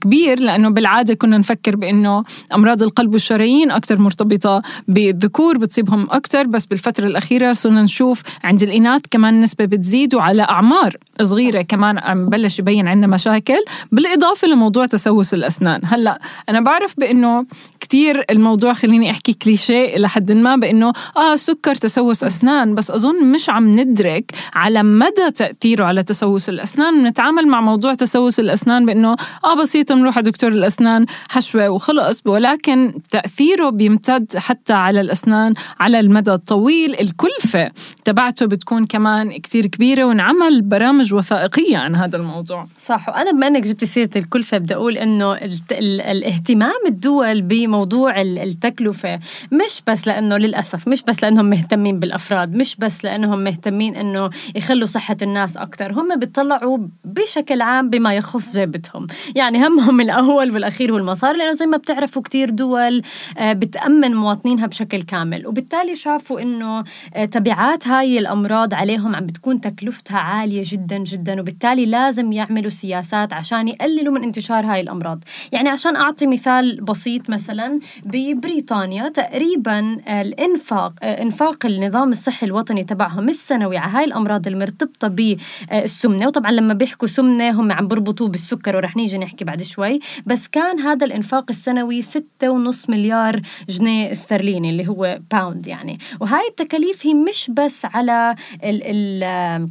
كبير 0.00 0.40
لأنه 0.40 0.68
بالعادة 0.68 1.14
كنا 1.14 1.38
نفكر 1.38 1.76
بإنه 1.76 2.24
أمراض 2.54 2.82
القلب 2.82 3.12
والشرايين 3.12 3.70
أكثر 3.70 3.98
مرتبطة 3.98 4.62
بالذكور 4.88 5.58
بتصيبهم 5.58 6.08
أكثر 6.10 6.46
بس 6.46 6.66
بالفترة 6.66 7.06
الأخيرة 7.06 7.52
صرنا 7.52 7.82
نشوف 7.82 8.22
عند 8.44 8.62
الإناث 8.62 9.02
كمان 9.10 9.42
نسبة 9.42 9.64
بتزيد 9.64 10.14
وعلى 10.14 10.42
أعمار 10.42 10.96
صغيرة 11.22 11.62
كمان 11.62 11.98
عم 11.98 12.26
بلش 12.26 12.58
يبين 12.58 12.88
عندنا 12.88 13.06
مشاكل 13.06 13.64
بالإضافة 13.92 14.48
لموضوع 14.48 14.86
تسوس 14.86 15.34
الأسنان. 15.34 15.80
هلأ 15.84 16.18
أنا 16.48 16.60
بعرف 16.60 16.94
بإنه 16.98 17.46
كتير 17.80 18.24
الموضوع 18.30 18.72
خليني 18.72 19.10
أحكي 19.10 19.32
كليشيه 19.32 19.96
لحد 19.96 20.32
ما 20.32 20.56
بإنه 20.56 20.92
آه 21.16 21.34
سكر 21.34 21.74
تسوس 21.74 22.24
أسنان 22.24 22.74
بس 22.74 22.90
أظن 22.90 23.32
مش 23.32 23.50
عم 23.50 23.80
ندرك 23.80 24.32
على 24.54 24.82
مدى 24.82 25.30
تأثيره 25.34 25.84
على 25.84 26.02
تسوس 26.02 26.48
الأسنان. 26.48 27.02
بنتعامل 27.02 27.48
مع 27.48 27.60
موضوع 27.60 27.94
تسوس 27.94 28.40
الأسنان 28.40 28.86
بإنه 28.86 29.16
آه 29.44 29.54
بسيطه 29.54 29.94
بنروح 29.94 30.18
على 30.18 30.30
دكتور 30.30 30.52
الأسنان 30.52 31.06
حشوة 31.28 31.68
وخلص. 31.68 32.22
ولكن 32.26 33.00
تأثيره 33.10 33.70
بيمتد 33.70 34.36
حتى 34.36 34.72
على 34.72 35.00
الأسنان 35.00 35.54
على 35.80 36.00
المدى 36.00 36.32
الطويل. 36.32 37.00
الكلفة 37.00 37.70
تبعته 38.04 38.46
بتكون 38.46 38.86
كمان 38.86 39.36
كتير 39.40 39.66
كبيرة 39.66 40.04
ونعمل 40.04 40.62
برامج 40.62 41.14
وثائقية 41.14 41.76
عن 41.76 41.94
هذا 41.94 42.16
الموضوع. 42.16 42.66
صح 42.78 43.08
وأنا 43.08 43.32
بما 43.32 43.46
إنك 43.46 43.62
جبت 43.62 43.84
سيرة 43.84 44.10
الكلفة 44.16 44.58
بدي 44.58 44.74
أقول 44.74 44.98
إنه 44.98 45.38
الاهتمام 45.70 46.80
الدول 46.86 47.42
بموضوع 47.42 48.20
التكلفة 48.20 49.20
مش 49.52 49.82
بس 49.86 50.06
لأنه 50.06 50.36
للأسف 50.36 50.88
مش 50.88 51.02
بس 51.02 51.22
لأنهم 51.22 51.44
مهتمين 51.50 51.98
بالأفراد 51.98 52.54
مش 52.54 52.76
بس 52.76 53.04
لأنهم 53.04 53.38
مهتمين 53.44 53.96
إنه 53.96 54.30
يخلوا 54.54 54.86
صحة 54.86 55.16
الناس 55.22 55.56
أكثر 55.56 55.92
هم 55.92 56.18
بيطلعوا 56.18 56.78
بشكل 57.04 57.60
عام 57.60 57.90
بما 57.90 58.14
يخص 58.14 58.56
جيبتهم. 58.56 59.06
يعني 59.34 59.66
همهم 59.66 60.00
الأول 60.00 60.50
والأخير 60.50 60.92
هو 60.92 60.96
المصاري 60.98 61.38
لأنه 61.38 61.52
زي 61.52 61.66
ما 61.66 61.76
بتعرفوا 61.76 62.22
كتير 62.22 62.50
دول 62.50 63.02
آه، 63.38 63.52
بتأمن 63.52 64.14
مواطنينها 64.14 64.66
بشكل 64.66 65.02
كامل. 65.02 65.46
وبالتالي 65.46 65.96
شافوا 65.96 66.40
إنه 66.40 66.84
آه، 67.14 67.24
تبعات 67.24 67.88
هاي 67.88 68.18
الأمراض 68.18 68.74
عليهم 68.74 69.16
عم 69.16 69.26
بتكون 69.26 69.60
تكلفتها 69.60 70.18
عالية 70.18 70.62
جدا 70.66 70.98
جدا. 70.98 71.40
وبالتالي 71.40 71.86
لازم 71.86 72.32
يعملوا 72.32 72.70
سياسات 72.70 73.32
عشان 73.32 73.68
يقللوا 73.68 74.14
من 74.14 74.22
انتشار 74.24 74.66
هاي 74.66 74.80
الأمراض. 74.80 75.24
يعني 75.52 75.68
عشان 75.68 75.96
أعطي 75.96 76.26
مثال 76.26 76.80
بسيط 76.80 77.30
مثلا 77.30 77.80
ببريطانيا 78.04 79.08
تقريبا 79.08 79.98
الإنفاق 80.08 80.92
آه، 81.02 81.22
إنفاق 81.22 81.66
النظام 81.66 82.10
الصحي 82.10 82.46
الوطني 82.46 82.84
تبعهم 82.84 83.28
السنوي 83.28 83.76
على 83.76 83.92
هاي 83.92 84.04
الأمراض 84.04 84.46
المرتبطه 84.46 85.08
بالسمنة. 85.08 86.26
وطبعا 86.26 86.50
لما 86.50 86.74
بيحكوا 86.74 87.08
سمنة 87.08 87.60
هم 87.60 87.72
عم 87.72 87.88
بربطوه 87.88 88.28
بالسكر 88.28 88.76
ورح 88.76 88.96
نيجي 89.06 89.18
نحكي 89.18 89.44
بعد 89.44 89.62
شوي. 89.62 90.00
بس 90.26 90.48
كان 90.48 90.80
هذا 90.80 91.06
الإنفاق 91.06 91.44
السنوي 91.50 92.02
6.5 92.02 92.90
مليار 92.90 93.40
جنيه 93.68 94.12
استرليني 94.12 94.70
اللي 94.70 94.88
هو 94.88 95.18
pound 95.30 95.66
يعني. 95.66 95.98
وهاي 96.20 96.48
التكاليف 96.48 97.06
هي 97.06 97.14
مش 97.14 97.50
بس 97.54 97.84
على 97.84 98.34
ال 98.64 98.82
ال 98.84 99.68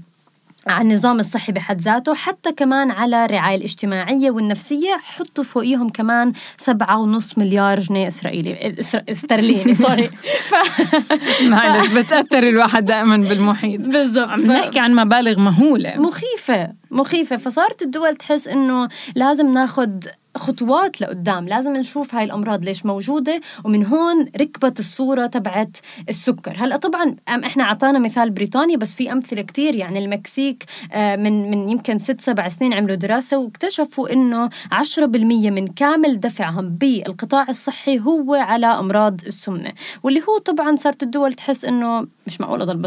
على 0.68 0.82
النظام 0.82 1.20
الصحي 1.20 1.52
بحد 1.52 1.82
ذاته 1.82 2.14
حتى 2.14 2.52
كمان 2.52 2.92
على 2.92 3.26
الرعاية 3.26 3.58
الاجتماعية 3.58 4.32
والنفسية 4.32 4.98
حطوا 5.04 5.44
فوقيهم 5.44 5.90
كمان 5.90 6.34
سبعة 6.58 7.00
ونص 7.00 7.38
مليار 7.38 7.80
جنيه 7.80 8.08
إسرائيلي 8.08 8.76
استرليني 9.10 9.76
sorry 9.76 10.08
ف... 10.08 10.54
معلش 11.50 11.88
بتأثر 11.88 12.44
الواحد 12.44 12.86
دائما 12.86 13.18
بالمحيط. 13.18 13.88
بالضبط. 13.88 14.30
عم 14.30 14.42
نحكي 14.42 14.80
عن 14.80 14.96
مبالغ 14.96 15.40
مهولة. 15.40 15.98
مخيفة 15.98 16.70
مخيفة. 16.92 17.38
فصارت 17.38 17.82
الدول 17.82 18.16
تحس 18.16 18.48
إنه 18.48 18.90
لازم 19.16 19.52
ناخد 19.52 20.06
خطوات 20.38 21.02
لقدام. 21.02 21.48
لازم 21.48 21.76
نشوف 21.76 22.16
هاي 22.16 22.24
الأمراض 22.24 22.66
ليش 22.66 22.86
موجودة 22.86 23.42
ومن 23.64 23.86
هون 23.86 24.26
ركبت 24.42 24.80
الصورة 24.80 25.28
تبعت 25.28 25.78
السكر. 26.10 26.54
هلأ 26.58 26.78
طبعا 26.78 27.16
إحنا 27.28 27.64
أعطانا 27.64 28.00
مثال 28.00 28.30
بريطانيا 28.30 28.78
بس 28.78 28.96
في 28.96 29.12
أمثلة 29.12 29.42
كتير. 29.42 29.76
يعني 29.76 30.00
المكسيك 30.00 30.64
آه، 30.92 31.16
من 31.16 31.52
من 31.52 31.70
يمكن 31.70 31.98
ست 31.98 32.22
سبع 32.22 32.48
سنين 32.48 32.74
عملوا 32.74 32.96
دراسة 32.96 33.38
واكتشفوا 33.38 34.14
إنه 34.14 34.50
10% 34.72 35.52
من 35.52 35.68
كامل 35.68 36.20
دفعهم 36.20 36.70
بالقطاع 36.70 37.46
الصحي 37.50 38.00
هو 38.00 38.34
على 38.34 38.66
أمراض 38.66 39.22
السمنة. 39.28 39.74
واللي 40.04 40.22
هو 40.30 40.38
طبعا 40.38 40.76
صارت 40.76 41.04
الدول 41.04 41.34
تحس 41.34 41.66
إنه 41.66 42.08
مش 42.28 42.42
معقول 42.42 42.62
أضل 42.62 42.82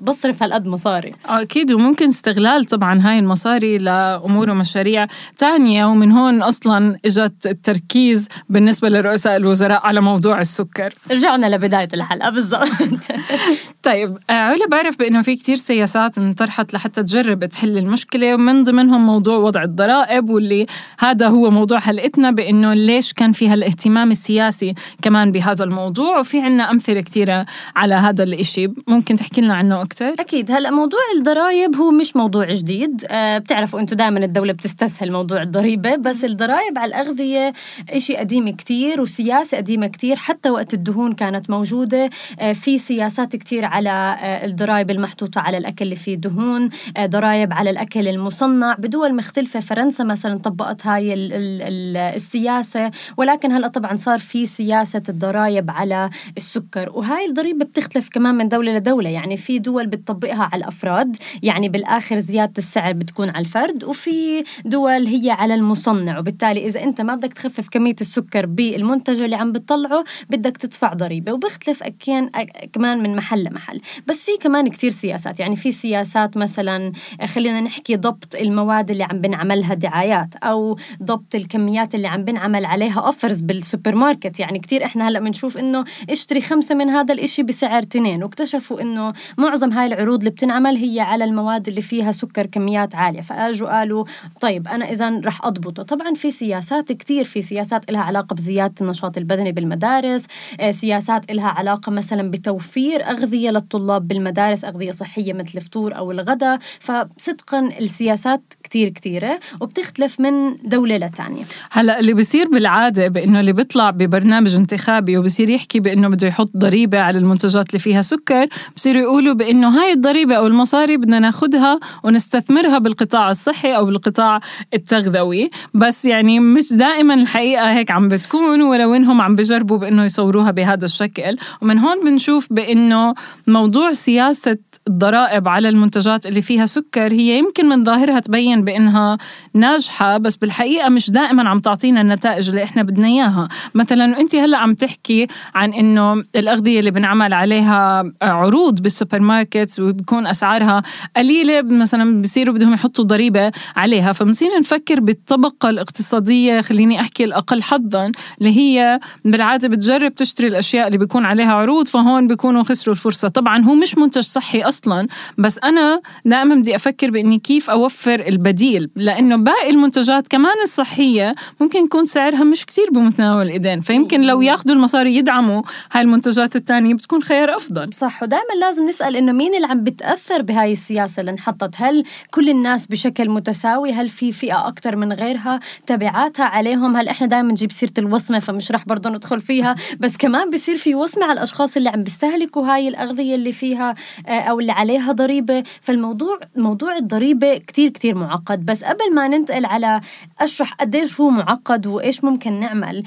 بصرف 0.00 0.42
هالقد 0.42 0.66
مصاري. 0.66 1.12
أكيد 1.26 1.72
وممكن 1.72 2.08
استغلال 2.08 2.64
طبعا 2.64 3.00
هاي 3.02 3.18
المصاري 3.18 3.78
لأمور 3.78 4.50
ومشاريع 4.50 5.06
تانية 5.36 5.84
ومن 5.84 6.12
هون 6.12 6.42
أصلا 6.42 6.96
إجت 7.04 7.46
التركيز 7.46 8.28
بالنسبة 8.48 8.88
لرؤساء 8.88 9.36
الوزراء 9.36 9.86
على 9.86 10.00
موضوع 10.00 10.40
السكر. 10.40 10.94
رجعنا 11.10 11.46
لبداية 11.46 11.88
الحلقة 11.94 12.30
بالضبط. 12.30 12.68
طيب 13.82 14.18
آه، 14.30 14.32
علا 14.32 14.66
بعرف 14.66 14.98
بأنه 14.98 15.22
في 15.22 15.36
كتير 15.36 15.56
سياسات 15.56 16.18
انطرحت 16.18 16.74
لحتى 16.74 17.02
تجرب 17.02 17.44
تحل 17.44 17.78
المشكلة 17.78 18.34
ومن 18.34 18.62
ضمنهم 18.62 19.06
موضوع 19.06 19.36
وضع 19.36 19.62
الضرائب 19.62 20.30
واللي 20.30 20.66
هذا 20.98 21.28
هو 21.28 21.50
موضوع 21.50 21.78
حلقتنا 21.78 22.30
بأنه 22.30 22.74
ليش 22.74 23.12
كان 23.12 23.32
في 23.32 23.48
هالإهتمام 23.48 24.10
السياسي 24.10 24.74
كمان 25.02 25.32
بهذا 25.32 25.64
الموضوع. 25.64 26.18
وفي 26.18 26.40
عنا 26.40 26.70
أمثلة 26.70 27.00
كثيره 27.00 27.46
على 27.76 27.94
هذا 27.94 28.29
الإشي. 28.34 28.68
ممكن 28.88 29.16
تحكي 29.16 29.40
لنا 29.40 29.54
عنه 29.54 29.82
أكثر 29.82 30.14
أكيد. 30.18 30.50
هلا 30.50 30.70
موضوع 30.70 31.00
الضرائب 31.16 31.76
هو 31.76 31.90
مش 31.90 32.16
موضوع 32.16 32.52
جديد. 32.52 33.04
أه 33.08 33.38
بتعرفوا 33.38 33.80
أنتم 33.80 33.96
دائما 33.96 34.24
الدولة 34.24 34.52
بتستسهل 34.52 35.12
موضوع 35.12 35.42
الضريبة 35.42 35.96
بس 35.96 36.24
الضرائب 36.24 36.78
على 36.78 36.88
الأغذية 36.88 37.52
إشي 37.90 38.16
قديم 38.16 38.48
كتير 38.48 39.00
وسياسة 39.00 39.56
قديمة 39.56 39.86
كتير. 39.86 40.16
حتى 40.16 40.50
وقت 40.50 40.74
الدهون 40.74 41.12
كانت 41.12 41.50
موجودة. 41.50 42.10
آه، 42.40 42.52
في 42.52 42.78
سياسات 42.78 43.36
كتير 43.36 43.64
على 43.64 43.90
آه، 43.90 44.46
الضرائب 44.46 44.90
المحطوطة 44.90 45.40
على 45.40 45.58
الأكل 45.58 45.84
اللي 45.84 45.96
فيه 45.96 46.14
دهون 46.14 46.70
آه، 46.96 47.06
ضرائب 47.06 47.52
على 47.52 47.70
الأكل 47.70 48.08
المصنع. 48.08 48.74
بدول 48.78 49.16
مختلفة 49.16 49.60
فرنسا 49.60 50.04
مثلا 50.04 50.38
طبقت 50.38 50.86
هاي 50.86 51.14
السياسة. 51.14 52.90
ولكن 53.16 53.52
هلأ 53.52 53.68
طبعا 53.68 53.96
صار 53.96 54.18
في 54.18 54.46
سياسة 54.46 55.02
الضرائب 55.08 55.70
على 55.70 56.10
السكر. 56.36 56.90
وهاي 56.94 57.26
الضريبة 57.26 57.64
بتختلف 57.64 58.08
كمان 58.08 58.19
من 58.22 58.48
دولة 58.48 58.72
لدولة. 58.72 59.10
يعني 59.10 59.36
في 59.36 59.58
دول 59.58 59.86
بتطبقها 59.86 60.48
على 60.52 60.60
الأفراد. 60.60 61.16
يعني 61.42 61.68
بالآخر 61.68 62.18
زيادة 62.18 62.52
السعر 62.58 62.92
بتكون 62.92 63.30
على 63.30 63.38
الفرد 63.38 63.84
وفي 63.84 64.44
دول 64.64 65.06
هي 65.06 65.30
على 65.30 65.54
المصنع. 65.54 66.18
وبالتالي 66.18 66.66
إذا 66.66 66.82
أنت 66.82 67.00
ما 67.00 67.14
بدك 67.14 67.32
تخفف 67.32 67.68
كمية 67.68 67.96
السكر 68.00 68.46
بالمنتج 68.46 69.22
اللي 69.22 69.36
عم 69.36 69.52
بتطلعه 69.52 70.04
بدك 70.30 70.56
تدفع 70.56 70.92
ضريبة. 70.92 71.32
وبيختلف 71.32 71.82
أكين 71.82 72.30
كمان 72.72 73.02
من 73.02 73.16
محل 73.16 73.44
لمحل. 73.44 73.80
بس 74.06 74.24
في 74.24 74.32
كمان 74.40 74.68
كتير 74.68 74.90
سياسات. 74.90 75.40
يعني 75.40 75.56
في 75.56 75.72
سياسات 75.72 76.36
مثلا 76.36 76.92
خلينا 77.26 77.60
نحكي 77.60 77.96
ضبط 77.96 78.34
المواد 78.34 78.90
اللي 78.90 79.04
عم 79.04 79.20
بنعملها 79.20 79.74
دعايات 79.74 80.34
أو 80.36 80.78
ضبط 81.02 81.34
الكميات 81.34 81.94
اللي 81.94 82.08
عم 82.08 82.24
بنعمل 82.24 82.64
عليها 82.64 83.00
أوفرز 83.00 83.40
بالسوبر 83.40 83.94
ماركت. 83.94 84.40
يعني 84.40 84.58
كتير 84.58 84.84
إحنا 84.84 85.08
هلأ 85.08 85.20
بنشوف 85.20 85.58
إنه 85.58 85.84
اشتري 86.10 86.40
خمسة 86.40 86.74
من 86.74 86.88
هذا 86.88 87.14
الإشي 87.14 87.42
بسعر 87.42 87.82
تنين. 87.82 88.09
الاثنين 88.10 88.22
واكتشفوا 88.22 88.80
إنه 88.80 89.12
معظم 89.38 89.72
هاي 89.72 89.86
العروض 89.86 90.18
اللي 90.18 90.30
بتنعمل 90.30 90.76
هي 90.76 91.00
على 91.00 91.24
المواد 91.24 91.68
اللي 91.68 91.80
فيها 91.80 92.12
سكر 92.12 92.46
كميات 92.46 92.94
عالية. 92.94 93.20
فأجوا 93.20 93.78
قالوا 93.78 94.04
طيب 94.40 94.68
أنا 94.68 94.90
إذا 94.90 95.20
رح 95.24 95.46
أضبطه. 95.46 95.82
طبعا 95.82 96.14
في 96.14 96.30
سياسات 96.30 96.92
كتير 96.92 97.24
في 97.24 97.42
سياسات 97.42 97.90
لها 97.90 98.00
علاقة 98.00 98.34
بزيادة 98.34 98.74
النشاط 98.80 99.18
البدني 99.18 99.52
بالمدارس 99.52 100.26
آه، 100.60 100.70
سياسات 100.70 101.32
لها 101.32 101.48
علاقة 101.48 101.92
مثلا 101.92 102.30
بتوفير 102.30 103.10
أغذية 103.10 103.50
للطلاب 103.50 104.08
بالمدارس 104.08 104.64
أغذية 104.64 104.92
صحية 104.92 105.32
مثل 105.32 105.52
الفطور 105.58 105.96
أو 105.96 106.10
الغداء. 106.10 106.58
فصدقا 106.80 107.60
السياسات 107.80 108.42
كتير 108.62 108.88
كتيرة 108.88 109.40
وبتختلف 109.60 110.20
من 110.20 110.56
دولة 110.64 110.96
لتانية 110.96 111.44
هلأ 111.70 112.00
اللي 112.00 112.14
بيصير 112.14 112.48
بالعادة 112.48 113.08
بإنه 113.08 113.40
اللي 113.40 113.52
بيطلع 113.52 113.90
ببرنامج 113.90 114.54
انتخابي 114.54 115.18
وبصير 115.18 115.50
يحكي 115.50 115.80
بإنه 115.80 116.08
بده 116.08 116.26
يحط 116.26 116.50
ضريبة 116.56 117.00
على 117.00 117.18
المنتجات 117.18 117.68
اللي 117.68 117.78
فيها 117.78 117.99
سكر 118.02 118.46
بصيروا 118.76 119.02
يقولوا 119.02 119.34
بإنه 119.34 119.68
هاي 119.68 119.92
الضريبة 119.92 120.34
أو 120.34 120.46
المصاري 120.46 120.96
بدنا 120.96 121.18
ناخذها 121.18 121.80
ونستثمرها 122.04 122.78
بالقطاع 122.78 123.30
الصحي 123.30 123.76
أو 123.76 123.84
بالقطاع 123.84 124.40
التغذوي. 124.74 125.50
بس 125.74 126.04
يعني 126.04 126.40
مش 126.40 126.72
دائما 126.72 127.14
الحقيقة 127.14 127.72
هيك 127.72 127.90
عم 127.90 128.08
بتكون 128.08 128.62
ولو 128.62 128.94
انهم 128.94 129.20
عم 129.20 129.36
بجربوا 129.36 129.78
بإنه 129.78 130.04
يصوروها 130.04 130.50
بهذا 130.50 130.84
الشكل. 130.84 131.36
ومن 131.62 131.78
هون 131.78 132.04
بنشوف 132.04 132.46
بإنه 132.50 133.14
موضوع 133.46 133.92
سياسة 133.92 134.56
الضرائب 134.88 135.48
على 135.48 135.68
المنتجات 135.68 136.26
اللي 136.26 136.42
فيها 136.42 136.66
سكر 136.66 137.12
هي 137.12 137.38
يمكن 137.38 137.68
من 137.68 137.84
ظاهرها 137.84 138.20
تبين 138.20 138.64
بأنها 138.64 139.18
ناجحة 139.54 140.18
بس 140.18 140.36
بالحقيقة 140.36 140.88
مش 140.88 141.10
دائما 141.10 141.48
عم 141.48 141.58
تعطينا 141.58 142.00
النتائج 142.00 142.48
اللي 142.48 142.62
إحنا 142.64 142.82
بدنا 142.82 143.06
إياها. 143.06 143.48
مثلا 143.74 144.20
انت 144.20 144.34
هلأ 144.36 144.58
عم 144.58 144.72
تحكي 144.72 145.26
عن 145.54 145.72
إنه 145.72 146.24
الأغذية 146.36 146.80
اللي 146.80 146.90
بنعمل 146.90 147.32
عليها 147.32 148.12
عروض 148.22 148.80
بالسوبر 148.82 149.18
ماركت 149.20 149.80
وبكون 149.80 150.26
أسعارها 150.26 150.82
قليلة 151.16 151.62
مثلا 151.62 152.22
بصيروا 152.22 152.54
بدهم 152.54 152.74
يحطوا 152.74 153.04
ضريبة 153.04 153.52
عليها. 153.76 154.12
فبنصير 154.12 154.48
نفكر 154.60 155.00
بالطبقة 155.00 155.70
الاقتصادية 155.70 156.60
خليني 156.60 157.00
أحكي 157.00 157.24
الأقل 157.24 157.62
حظا 157.62 158.12
اللي 158.38 158.56
هي 158.58 159.00
بالعادة 159.24 159.68
بتجرب 159.68 160.14
تشتري 160.14 160.46
الأشياء 160.46 160.86
اللي 160.86 160.98
بيكون 160.98 161.24
عليها 161.24 161.52
عروض 161.52 161.88
فهون 161.88 162.26
بيكونوا 162.26 162.62
خسروا 162.62 162.94
الفرصة. 162.94 163.28
طبعا 163.28 163.64
هو 163.64 163.74
مش 163.74 163.98
منتج 163.98 164.22
صحي 164.22 164.62
أصلا. 164.70 165.06
بس 165.38 165.58
أنا 165.64 166.00
دائما 166.24 166.54
بدي 166.54 166.74
أفكر 166.76 167.10
بإني 167.10 167.38
كيف 167.38 167.70
أوفر 167.70 168.20
البديل 168.20 168.90
لأنه 168.96 169.36
باقي 169.36 169.70
المنتجات 169.70 170.28
كمان 170.28 170.54
الصحية 170.62 171.34
ممكن 171.60 171.84
يكون 171.84 172.06
سعرها 172.06 172.44
مش 172.44 172.66
كتير 172.66 172.90
بمتناول 172.94 173.42
الإيدين. 173.46 173.80
فيمكن 173.80 174.20
لو 174.20 174.40
ياخذوا 174.40 174.76
المصاري 174.76 175.16
يدعموا 175.16 175.62
هاي 175.92 176.02
المنتجات 176.02 176.56
الثانية 176.56 176.94
بتكون 176.94 177.22
خيار 177.22 177.56
أفضل. 177.56 177.94
صح 177.94 178.22
ودائما 178.22 178.54
لازم 178.60 178.88
نسأل 178.88 179.16
إنه 179.16 179.32
مين 179.32 179.54
اللي 179.54 179.66
عم 179.66 179.84
بتأثر 179.84 180.42
بهاي 180.42 180.72
السياسة 180.72 181.20
اللي 181.20 181.30
انحطت 181.30 181.74
هل 181.76 182.04
كل 182.30 182.48
الناس 182.48 182.86
بشكل 182.86 183.30
متساوي؟ 183.30 183.92
هل 183.92 184.08
في 184.08 184.32
فئة 184.32 184.68
أكثر 184.68 184.96
من 184.96 185.12
غيرها 185.12 185.60
تبعاتها 185.86 186.44
عليهم؟ 186.44 186.96
هل 186.96 187.08
إحنا 187.08 187.26
دائما 187.26 187.52
نجيب 187.52 187.72
سيرة 187.72 187.92
الوصمة 187.98 188.38
فمش 188.38 188.72
رح 188.72 188.84
برضه 188.86 189.10
ندخل 189.10 189.40
فيها؟ 189.40 189.76
بس 190.00 190.16
كمان 190.16 190.50
بصير 190.50 190.76
في 190.76 190.94
وصمة 190.94 191.24
على 191.24 191.32
الأشخاص 191.32 191.76
اللي 191.76 191.88
عم 191.88 192.02
بيستهلكوا 192.02 192.66
هاي 192.66 192.88
الأغذية 192.88 193.34
اللي 193.34 193.52
فيها 193.52 193.94
آه، 194.26 194.40
أو 194.40 194.59
اللي 194.60 194.72
عليها 194.72 195.12
ضريبة. 195.12 195.62
فالموضوع 195.80 196.38
موضوع 196.56 196.96
الضريبة 196.96 197.58
كتير 197.58 197.90
كتير 197.90 198.14
معقد. 198.14 198.66
بس 198.66 198.84
قبل 198.84 199.14
ما 199.14 199.28
ننتقل 199.28 199.64
على 199.64 200.00
أشرح 200.40 200.74
قديش 200.74 201.20
هو 201.20 201.30
معقد 201.30 201.86
وإيش 201.86 202.24
ممكن 202.24 202.60
نعمل 202.60 203.02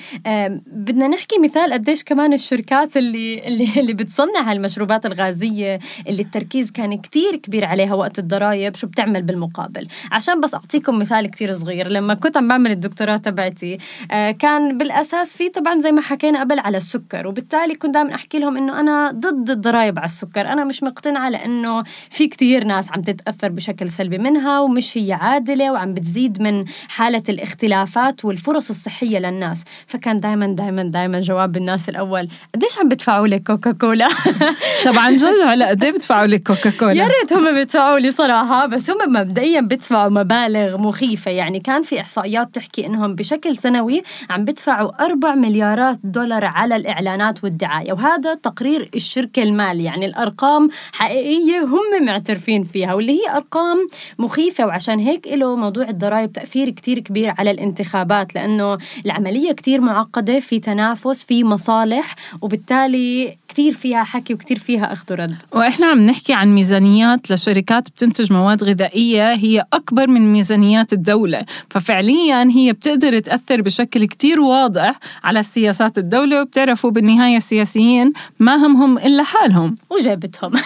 بدنا 0.68 1.08
نحكي 1.08 1.40
مثال 1.40 1.74
قديش 1.74 2.04
كمان 2.04 2.34
الشركات 2.34 2.98
اللي 2.98 3.48
اللي 3.48 3.68
اللي 3.78 3.94
بتصنع 3.94 4.42
هالمشروبات 4.52 5.06
الغازية 5.06 5.80
اللي 6.08 6.22
التركيز 6.22 6.72
كان 6.72 6.98
كتير 7.02 7.36
كبير 7.36 7.66
عليها 7.66 7.94
وقت 7.94 8.20
الضرايب 8.20 8.76
شو 8.76 8.88
بتعمل 8.88 9.22
بالمقابل؟ 9.22 9.88
عشان 10.12 10.42
بس 10.42 10.54
أعطيكم 10.56 11.00
مثال 11.00 11.28
كتير 11.28 11.58
صغير. 11.58 11.88
لما 11.88 12.14
كنت 12.14 12.38
عم 12.38 12.48
بعمل 12.48 12.72
الدكتوراه 12.72 13.18
تبعتي 13.18 13.78
آه، 14.12 14.32
كان 14.32 14.78
بالأساس 14.78 15.38
في 15.38 15.50
طبعا 15.50 15.80
زي 15.80 15.92
ما 15.92 16.02
حكينا 16.02 16.40
قبل 16.40 16.60
على 16.60 16.78
السكر. 16.78 17.28
وبالتالي 17.28 17.76
كنت 17.76 17.94
دائما 17.94 18.16
أحكي 18.16 18.40
لهم 18.40 18.58
إنه 18.58 18.80
أنا 18.80 19.12
ضد 19.12 19.50
الضرايب 19.50 20.00
على 20.00 20.06
السكر. 20.06 20.42
أنا 20.42 20.64
مش 20.64 20.84
مقتنعة 20.84 21.30
لأنه 21.44 21.84
في 22.10 22.28
كتير 22.28 22.64
ناس 22.64 22.92
عم 22.92 23.02
تتأثر 23.02 23.50
بشكل 23.50 23.90
سلبي 23.90 24.18
منها 24.18 24.60
ومش 24.60 24.98
هي 24.98 25.14
عادلة 25.14 25.72
وعم 25.72 25.94
بتزيد 25.94 26.42
من 26.42 26.66
حالة 26.88 27.24
الاختلافات 27.30 28.26
والفرص 28.26 28.70
الصحية 28.70 29.20
للناس. 29.20 29.64
فكان 29.88 30.20
دائما 30.20 30.48
دائما 30.48 30.84
دائما 30.84 31.20
جواب 31.20 31.58
الناس 31.58 31.90
الأول 31.90 32.28
قديش 32.56 32.78
عم 32.80 32.90
بدفعوا 32.90 33.28
لك 33.28 33.44
كوكا 33.44 33.72
كولا 33.72 34.08
طبعا 34.86 35.12
جد 35.12 35.42
على 35.44 35.66
قد 35.66 35.86
بدفعوا 35.86 36.28
لك 36.28 36.48
كوكا 36.48 36.70
كولا 36.70 36.94
يا 36.94 37.08
ريت 37.08 37.34
هم 37.34 37.54
بيدفعوا 37.54 38.00
لي 38.00 38.12
صراحة 38.12 38.66
بس 38.66 38.90
هم 38.90 39.14
مبدئيا 39.14 39.62
بدفعوا 39.62 40.10
مبالغ 40.10 40.78
مخيفة. 40.78 41.32
يعني 41.32 41.60
كان 41.60 41.84
في 41.84 42.02
إحصائيات 42.02 42.56
تحكي 42.56 42.86
إنهم 42.86 43.16
بشكل 43.16 43.58
سنوي 43.58 44.04
عم 44.30 44.46
بدفعوا 44.46 45.04
4 45.06 45.36
مليارات 45.36 46.00
دولار 46.04 46.46
على 46.46 46.76
الإعلانات 46.76 47.44
والدعاية 47.44 47.94
وهذا 47.94 48.34
تقرير 48.34 48.90
الشركة 48.96 49.44
المالي 49.44 49.84
يعني 49.84 50.06
الأرقام 50.06 50.70
حقيقيه 50.94 51.33
هم 51.60 52.06
معترفين 52.06 52.64
فيها 52.64 52.94
واللي 52.94 53.12
هي 53.12 53.36
أرقام 53.36 53.88
مخيفة 54.20 54.66
وعشان 54.66 55.00
هيك 55.00 55.28
له 55.28 55.56
موضوع 55.56 55.90
الضرائب 55.90 56.34
تأثير 56.34 56.70
كتير 56.70 57.00
كبير 57.00 57.34
على 57.38 57.52
الانتخابات 57.52 58.36
لأنه 58.36 58.78
العملية 59.06 59.52
كتير 59.52 59.82
معقدة 59.82 60.40
في 60.40 60.60
تنافس 60.60 61.24
في 61.24 61.44
مصالح 61.44 62.16
وبالتالي 62.42 63.38
كتير 63.54 63.74
فيها 63.74 64.04
حكي 64.04 64.34
وكتير 64.34 64.60
فيها 64.60 64.94
أخذ 64.94 65.06
ورد. 65.12 65.36
وإحنا 65.52 65.88
عم 65.88 66.00
نحكي 66.00 66.34
عن 66.34 66.56
ميزانيات 66.56 67.32
لشركات 67.32 67.90
بتنتج 67.90 68.34
مواد 68.34 68.64
غذائية 68.64 69.34
هي 69.34 69.66
أكبر 69.74 70.08
من 70.08 70.34
ميزانيات 70.34 70.94
الدولة 70.94 71.46
ففعليا 71.70 72.50
هي 72.56 72.74
بتقدر 72.74 73.20
تأثر 73.20 73.62
بشكل 73.62 74.06
كتير 74.06 74.42
واضح 74.42 75.00
على 75.24 75.44
سياسات 75.44 75.98
الدولة 75.98 76.42
وبتعرفوا 76.42 76.92
بالنهاية 76.92 77.38
السياسيين 77.38 78.14
ما 78.40 78.56
همهم 78.56 78.98
إلا 78.98 79.24
حالهم. 79.24 79.76
وجابتهم. 79.90 80.52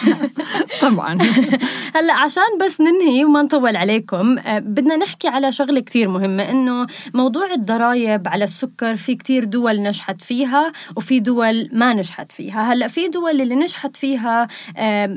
طبعا. 0.81 1.17
هلا 1.95 2.13
عشان 2.13 2.43
بس 2.65 2.81
ننهي 2.81 3.25
وما 3.25 3.41
نطول 3.41 3.75
عليكم 3.75 4.37
آه، 4.37 4.59
بدنا 4.59 4.95
نحكي 4.95 5.27
على 5.27 5.51
شغلة 5.51 5.79
كتير 5.79 6.07
مهمة 6.07 6.49
إنه 6.49 6.87
موضوع 7.13 7.53
الضرائب 7.53 8.27
على 8.27 8.43
السكر 8.43 8.95
في 8.95 9.15
كتير 9.15 9.43
دول 9.43 9.81
نجحت 9.81 10.21
فيها 10.21 10.71
وفي 10.95 11.19
دول 11.19 11.69
ما 11.73 11.93
نجحت 11.93 12.31
فيها. 12.31 12.73
هلا 12.73 12.87
في 12.87 13.07
دول 13.07 13.41
اللي 13.41 13.55
نجحت 13.55 13.97
فيها 13.97 14.47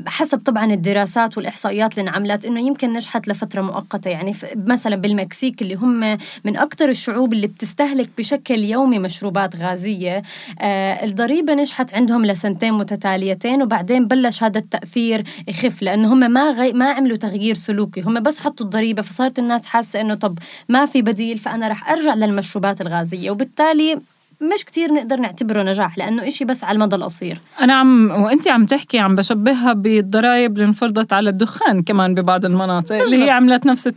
حسب 0.07 0.37
طبعا 0.37 0.73
الدراسات 0.73 1.37
والإحصائيات 1.37 1.99
اللي 1.99 2.09
انعملت 2.09 2.45
إنه 2.45 2.59
يمكن 2.59 2.93
نجحت 2.93 3.27
لفترة 3.27 3.61
مؤقتة. 3.61 4.09
يعني 4.09 4.35
مثلا 4.55 4.95
بالمكسيك 4.95 5.61
اللي 5.61 5.75
هم 5.75 6.17
من 6.45 6.57
أكثر 6.57 6.89
الشعوب 6.89 7.33
اللي 7.33 7.47
بتستهلك 7.47 8.09
بشكل 8.17 8.59
يومي 8.59 8.99
مشروبات 8.99 9.55
غازية 9.55 10.21
آه، 10.59 11.05
الضريبة 11.05 11.53
نجحت 11.53 11.93
عندهم 11.93 12.25
لسنتين 12.25 12.73
متتاليتين 12.73 13.61
وبعدين 13.61 14.07
بلش 14.07 14.43
هذا 14.43 14.59
التأثير 14.59 15.23
يخف 15.47 15.81
لأنه 15.81 16.13
هم 16.13 16.19
ما 16.19 16.51
غي... 16.51 16.73
ما 16.73 16.91
عملوا 16.91 17.17
تغيير 17.17 17.55
سلوكي 17.55 18.01
هم 18.01 18.19
بس 18.19 18.39
حطوا 18.39 18.65
الضريبة 18.65 19.01
فصارت 19.01 19.39
الناس 19.39 19.65
حاسة 19.65 20.01
إنه 20.01 20.15
طب 20.15 20.39
ما 20.69 20.85
في 20.85 21.01
بديل 21.01 21.37
فأنا 21.37 21.67
رح 21.67 21.89
أرجع 21.89 22.13
للمشروبات 22.13 22.81
الغازية 22.81 23.31
وبالتالي 23.31 24.01
مش 24.41 24.65
كتير 24.65 24.93
نقدر 24.93 25.15
نعتبره 25.15 25.63
نجاح 25.63 25.97
لأنه 25.97 26.27
إشي 26.27 26.45
بس 26.45 26.63
على 26.63 26.75
المدى 26.75 26.95
القصير. 26.95 27.39
أنا 27.61 27.73
عم 27.73 28.11
وانت 28.11 28.47
عم 28.47 28.65
تحكي 28.65 28.99
عم 28.99 29.15
بشبهها 29.15 29.73
بالضرائب 29.73 30.53
اللي 30.53 30.65
انفرضت 30.65 31.13
على 31.13 31.29
الدخان 31.29 31.83
كمان 31.83 32.15
ببعض 32.15 32.45
المناطق 32.45 32.91
اللي 32.95 33.05
بالضبط. 33.05 33.21
هي 33.23 33.29
عملت 33.29 33.65
نفس 33.65 33.87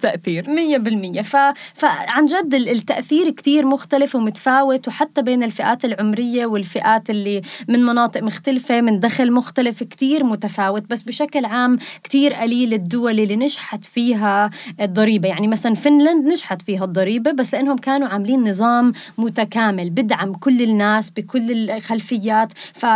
مية 0.48 0.76
بالمية. 0.78 1.22
ف... 1.22 1.36
فعن 1.74 2.26
جد 2.26 2.54
ال- 2.54 2.68
التأثير 2.68 3.30
كتير 3.30 3.66
مختلف 3.66 4.14
ومتفاوت 4.14 4.88
وحتى 4.88 5.22
بين 5.22 5.42
الفئات 5.42 5.84
العمرية 5.84 6.46
والفئات 6.46 7.10
اللي 7.10 7.42
من 7.68 7.84
مناطق 7.84 8.22
مختلفة 8.22 8.80
من 8.80 9.00
دخل 9.00 9.32
مختلف 9.32 9.82
كتير 9.82 10.24
متفاوت. 10.24 10.84
بس 10.90 11.02
بشكل 11.02 11.44
عام 11.44 11.78
كتير 12.02 12.32
قليل 12.34 12.74
الدول 12.74 13.20
اللي 13.20 13.36
نجحت 13.36 13.84
فيها 13.84 14.50
الضريبة. 14.80 15.28
يعني 15.28 15.48
مثلا 15.48 15.74
فنلند 15.74 16.26
نجحت 16.26 16.62
فيها 16.62 16.84
الضريبة 16.84 17.32
بس 17.32 17.54
لأنهم 17.54 17.76
كانوا 17.76 18.08
عاملين 18.08 18.48
نظام 18.48 18.92
متكامل 19.18 19.90
بدعم 19.90 20.33
كل 20.34 20.62
الناس 20.62 21.10
بكل 21.10 21.70
الخلفيات. 21.70 22.52
ف 22.74 22.86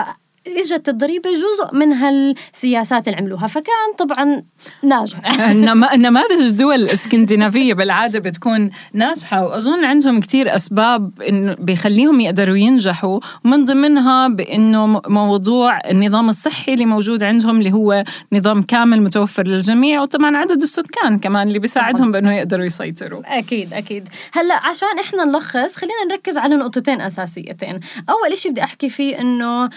اجت 0.56 0.88
الضريبه 0.88 1.30
جزء 1.30 1.76
من 1.76 1.92
هالسياسات 1.92 3.08
اللي 3.08 3.18
عملوها 3.18 3.46
فكان 3.46 3.94
طبعا 3.98 4.42
ناجح. 4.82 5.40
النماذج 5.94 6.40
الدول 6.40 6.74
الإسكندنافية 6.74 7.74
بالعادة 7.74 8.18
بتكون 8.18 8.70
ناجحة 8.92 9.44
وأظن 9.46 9.84
عندهم 9.84 10.20
كتير 10.20 10.54
أسباب 10.54 11.22
انه 11.22 11.54
بيخليهم 11.54 12.20
يقدروا 12.20 12.56
ينجحوا 12.56 13.20
ومن 13.44 13.64
ضمنها 13.64 14.28
بإنه 14.28 15.00
موضوع 15.06 15.78
النظام 15.90 16.28
الصحي 16.28 16.72
اللي 16.74 16.86
موجود 16.86 17.22
عندهم 17.22 17.58
اللي 17.58 17.72
هو 17.72 18.04
نظام 18.32 18.62
كامل 18.62 19.02
متوفر 19.02 19.46
للجميع 19.46 20.02
وطبعا 20.02 20.36
عدد 20.36 20.62
السكان 20.62 21.18
كمان 21.18 21.48
اللي 21.48 21.58
بيساعدهم 21.58 22.12
بإنه 22.12 22.32
يقدروا 22.32 22.64
يسيطروا. 22.64 23.38
أكيد 23.38 23.72
أكيد. 23.72 24.08
هلأ 24.32 24.66
عشان 24.66 24.98
إحنا 25.00 25.24
نلخص 25.24 25.76
خلينا 25.76 26.04
نركز 26.10 26.38
على 26.38 26.56
نقطتين 26.56 27.00
أساسيتين. 27.00 27.80
أول 28.08 28.32
إشي 28.32 28.48
بدي 28.48 28.64
أحكي 28.64 28.88
فيه 28.88 29.20
إنه 29.20 29.70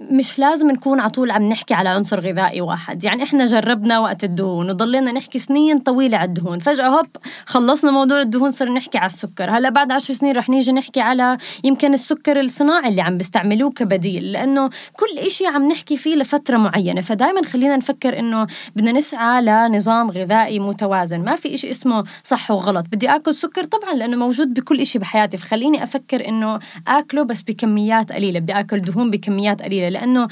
مش 0.00 0.38
لازم 0.38 0.70
نكون 0.70 1.00
على 1.00 1.10
طول 1.10 1.30
عم 1.30 1.42
نحكي 1.42 1.74
على 1.74 1.88
عنصر 1.88 2.20
غذائي 2.20 2.60
واحد. 2.60 3.04
يعني 3.04 3.22
إحنا 3.22 3.44
جربنا 3.44 3.98
وقت 3.98 4.24
الدهون 4.24 4.70
وضلينا 4.70 5.12
نحكي 5.12 5.38
سنين 5.38 5.78
طويلة 5.78 6.16
على 6.16 6.28
الدهون. 6.28 6.58
فجأة 6.58 6.88
هوب 6.88 7.06
خلصنا 7.46 7.90
موضوع 7.90 8.20
الدهون 8.20 8.50
صرنا 8.50 8.74
نحكي 8.74 8.98
على 8.98 9.06
السكر. 9.06 9.50
هلأ 9.50 9.70
بعد 9.70 9.92
عشر 9.92 10.14
سنين 10.14 10.36
رح 10.36 10.48
نيجي 10.48 10.72
نحكي 10.72 11.00
على 11.00 11.38
يمكن 11.64 11.94
السكر 11.94 12.40
الصناعي 12.40 12.88
اللي 12.88 13.02
عم 13.02 13.18
بيستعملوه 13.18 13.70
كبديل 13.70 14.32
لأنه 14.32 14.68
كل 14.68 15.18
إشي 15.18 15.46
عم 15.46 15.68
نحكي 15.68 15.96
فيه 15.96 16.16
لفترة 16.16 16.56
معينة. 16.56 17.00
فدائما 17.00 17.42
خلينا 17.42 17.76
نفكر 17.76 18.18
إنه 18.18 18.46
بدنا 18.76 18.92
نسعى 18.92 19.42
لنظام 19.42 20.10
غذائي 20.10 20.58
متوازن. 20.58 21.20
ما 21.20 21.36
في 21.36 21.54
إشي 21.54 21.70
اسمه 21.70 22.04
صح 22.24 22.50
وغلط. 22.50 22.86
بدي 22.92 23.08
آكل 23.08 23.34
سكر 23.34 23.64
طبعا 23.64 23.94
لأنه 23.94 24.16
موجود 24.16 24.54
بكل 24.54 24.80
إشي 24.80 24.98
بحياتي. 24.98 25.36
فخليني 25.36 25.82
أفكر 25.82 26.28
إنه 26.28 26.58
آكله 26.88 27.22
بس 27.22 27.42
بكميات 27.42 28.12
قليلة. 28.12 28.40
بدي 28.40 28.52
آكل 28.52 28.80
دهون 28.80 29.10
بكميات 29.10 29.62
قليلة. 29.62 29.77
لأنه 29.88 30.28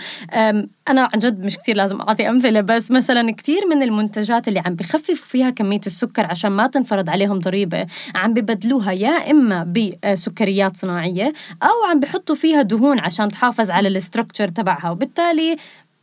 أنا 0.88 1.09
عن 1.14 1.18
جد 1.18 1.44
مش 1.44 1.56
كتير 1.59 1.76
لازم 1.76 2.00
أعطي 2.00 2.28
أمثلة 2.28 2.61
بس 2.61 2.90
مثلا 2.90 3.32
كتير 3.32 3.66
من 3.66 3.82
المنتجات 3.82 4.48
اللي 4.48 4.62
عم 4.66 4.74
بخففوا 4.74 5.14
فيها 5.26 5.50
كمية 5.50 5.80
السكر 5.87 6.26
عشان 6.26 6.50
ما 6.52 6.66
تنفرض 6.66 7.11
عليهم 7.11 7.38
ضريبة 7.38 7.87
عم 8.14 8.35
ببدلوها 8.35 8.92
يا 8.92 9.30
إما 9.30 9.72
بسكريات 10.04 10.76
صناعية 10.76 11.32
أو 11.62 11.90
عم 11.90 12.00
بحطوا 12.00 12.35
فيها 12.35 12.62
دهون 12.62 12.98
عشان 12.98 13.28
تحافظ 13.28 13.70
على 13.70 13.88
الاستركتشر 13.88 14.48
تبعها 14.48 14.90
وبالتالي 14.90 15.56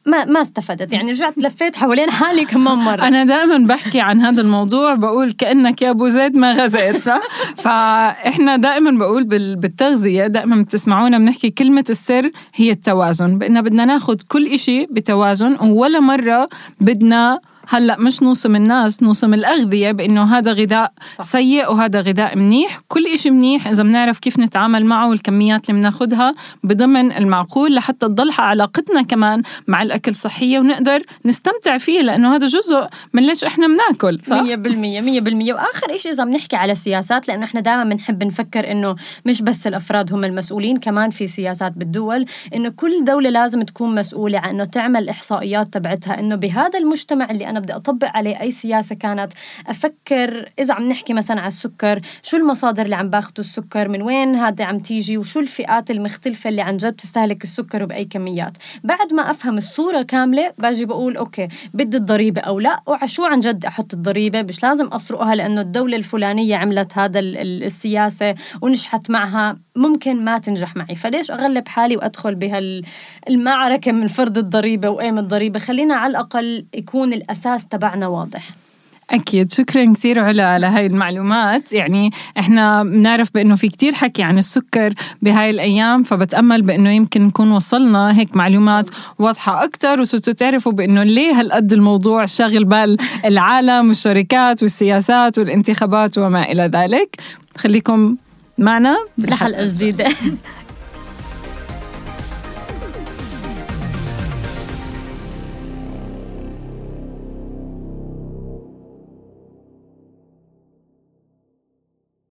ما 0.05 0.25
ما 0.25 0.41
استفدت. 0.41 0.93
يعني 0.93 1.11
رجعت 1.11 1.37
لفيت 1.37 1.75
حوالين 1.75 2.09
حالي 2.09 2.45
كمان 2.45 2.77
مرة. 2.77 3.07
أنا 3.07 3.23
دائما 3.23 3.57
بحكي 3.57 4.01
عن 4.01 4.21
هذا 4.21 4.41
الموضوع 4.41 4.95
بقول 4.95 5.31
كأنك 5.31 5.81
يا 5.81 5.89
أبو 5.89 6.07
زيد 6.07 6.37
ما 6.37 6.51
غزيت 6.51 6.97
صح؟ 6.97 7.21
فإحنا 7.55 8.57
دائما 8.57 8.91
بقول 8.91 9.23
بالتغذية 9.55 10.27
دائما 10.27 10.61
بتسمعونا 10.61 11.17
بنحكي 11.17 11.49
كلمة 11.49 11.85
السر 11.89 12.31
هي 12.55 12.71
التوازن. 12.71 13.37
بأننا 13.37 13.61
بدنا 13.61 13.85
ناخد 13.85 14.21
كل 14.21 14.45
إشي 14.47 14.85
بتوازن 14.85 15.57
ولا 15.61 15.99
مرة 15.99 16.47
بدنا 16.81 17.39
هلأ 17.69 17.99
مش 17.99 18.23
نوصم 18.23 18.55
الناس 18.55 19.03
نوصم 19.03 19.33
الأغذية 19.33 19.91
بأنه 19.91 20.37
هذا 20.37 20.53
غذاء 20.53 20.93
صح. 21.17 21.23
سيء 21.23 21.71
وهذا 21.71 22.01
غذاء 22.01 22.37
منيح 22.37 22.79
كل 22.87 23.05
إشي 23.05 23.29
منيح 23.29 23.67
إذا 23.67 23.83
بنعرف 23.83 24.19
كيف 24.19 24.39
نتعامل 24.39 24.85
معه 24.85 25.09
والكميات 25.09 25.69
اللي 25.69 25.81
بناخدها 25.81 26.35
بضمن 26.63 27.11
المعقول 27.11 27.75
لحتى 27.75 28.07
تضل 28.07 28.31
علاقتنا 28.37 29.01
كمان 29.01 29.43
مع 29.67 29.81
الأكل 29.81 30.15
صحية 30.15 30.59
ونقدر 30.59 31.01
نستمتع 31.25 31.77
فيه 31.77 32.01
لأنه 32.01 32.35
هذا 32.35 32.45
جزء 32.45 32.87
من 33.13 33.23
ليش 33.23 33.43
إحنا 33.43 33.67
بناكل 33.67 34.19
صح؟ 34.25 34.37
100% 34.37 34.43
100% 34.43 35.53
وآخر 35.53 35.95
إشي 35.95 36.09
إذا 36.09 36.23
بنحكي 36.23 36.55
على 36.55 36.75
سياسات 36.75 37.27
لأنه 37.27 37.45
إحنا 37.45 37.59
دائما 37.59 37.83
بنحب 37.83 38.23
نفكر 38.23 38.71
إنه 38.71 38.95
مش 39.25 39.41
بس 39.41 39.67
الأفراد 39.67 40.13
هم 40.13 40.23
المسؤولين 40.23 40.77
كمان 40.77 41.09
في 41.09 41.27
سياسات 41.27 41.71
بالدول 41.71 42.25
إنه 42.55 42.69
كل 42.69 43.03
دولة 43.03 43.29
لازم 43.29 43.61
تكون 43.61 43.95
مسؤولة 43.95 44.39
عن 44.39 44.49
إنه 44.49 44.65
تعمل 44.65 45.09
إحصائيات 45.09 45.73
تبعتها 45.73 46.19
إنه 46.19 46.35
بهذا 46.35 46.79
المجتمع 46.79 47.29
اللي 47.31 47.49
أنا 47.53 47.59
بدي 47.59 47.75
أطبق 47.75 48.07
عليه 48.07 48.41
أي 48.41 48.51
سياسة 48.51 48.95
كانت. 48.95 49.33
أفكر 49.67 50.51
إذا 50.59 50.73
عم 50.73 50.89
نحكي 50.89 51.13
مثلا 51.13 51.39
على 51.39 51.47
السكر 51.47 52.01
شو 52.23 52.37
المصادر 52.37 52.85
اللي 52.85 52.95
عم 52.95 53.09
باخذوا 53.09 53.39
السكر؟ 53.39 53.87
من 53.87 54.01
وين 54.01 54.35
هذا 54.35 54.65
عم 54.65 54.79
تيجي؟ 54.79 55.17
وشو 55.17 55.39
الفئات 55.39 55.91
المختلفة 55.91 56.49
اللي 56.49 56.61
عن 56.61 56.77
جد 56.77 56.93
تستهلك 56.93 57.43
السكر 57.43 57.83
وبأي 57.83 58.05
كميات؟ 58.05 58.57
بعد 58.83 59.13
ما 59.13 59.31
أفهم 59.31 59.57
الصورة 59.57 60.01
كاملة 60.01 60.53
باجي 60.57 60.85
بقول 60.85 61.17
أوكي 61.17 61.47
بدي 61.73 61.97
الضريبة 61.97 62.41
أو 62.41 62.59
لا؟ 62.59 62.79
وعلى 62.87 63.07
شو 63.07 63.25
عن 63.25 63.39
جد 63.39 63.65
أحط 63.65 63.93
الضريبة؟ 63.93 64.41
مش 64.41 64.63
لازم 64.63 64.93
أسرقها 64.93 65.35
لأنه 65.35 65.61
الدولة 65.61 65.97
الفلانية 65.97 66.55
عملت 66.55 66.97
هذا 66.97 67.19
السياسة 67.19 68.35
ونجحت 68.61 69.09
معها. 69.09 69.57
ممكن 69.75 70.23
ما 70.23 70.37
تنجح 70.37 70.75
معي. 70.75 70.95
فليش 70.95 71.31
أغلب 71.31 71.67
حالي 71.67 71.97
وأدخل 71.97 72.35
بهالمعركة 72.35 73.91
من 73.91 74.07
فرض 74.07 74.37
الضريبة 74.37 74.89
وأيم 74.89 75.17
الضريبة؟ 75.17 75.59
خلينا 75.59 75.95
على 75.95 76.11
الأقل 76.11 76.65
يكون 76.73 77.13
الأساس 77.45 77.67
تبعنا 77.67 78.07
واضح. 78.07 78.49
أكيد. 79.09 79.51
شكرا 79.51 79.93
كثير 79.93 80.19
علا 80.19 80.47
على 80.47 80.65
هاي 80.65 80.85
المعلومات. 80.85 81.73
يعني 81.73 82.11
إحنا 82.39 82.83
بنعرف 82.83 83.29
بأنه 83.33 83.55
في 83.55 83.67
كتير 83.67 83.93
حكي 83.93 84.23
عن 84.23 84.37
السكر 84.37 84.93
بهاي 85.21 85.49
الأيام 85.49 86.03
فبتأمل 86.03 86.61
بأنه 86.61 86.89
يمكن 86.89 87.21
نكون 87.21 87.51
وصلنا 87.51 88.19
هيك 88.19 88.35
معلومات 88.35 88.89
واضحة 89.19 89.63
أكثر 89.63 90.01
وصرتوا 90.01 90.33
تعرفوا 90.33 90.71
بأنه 90.71 91.03
ليه 91.03 91.39
هالقد 91.39 91.73
الموضوع 91.73 92.25
شاغل 92.25 92.65
بال 92.65 92.97
العالم 93.25 93.87
والشركات 93.87 94.63
والسياسات 94.63 95.39
والانتخابات 95.39 96.17
وما 96.17 96.51
إلى 96.51 96.63
ذلك؟ 96.73 97.15
خليكم 97.57 98.15
معنا. 98.57 98.97
بحلقة 99.17 99.65
جديدة. 99.65 100.07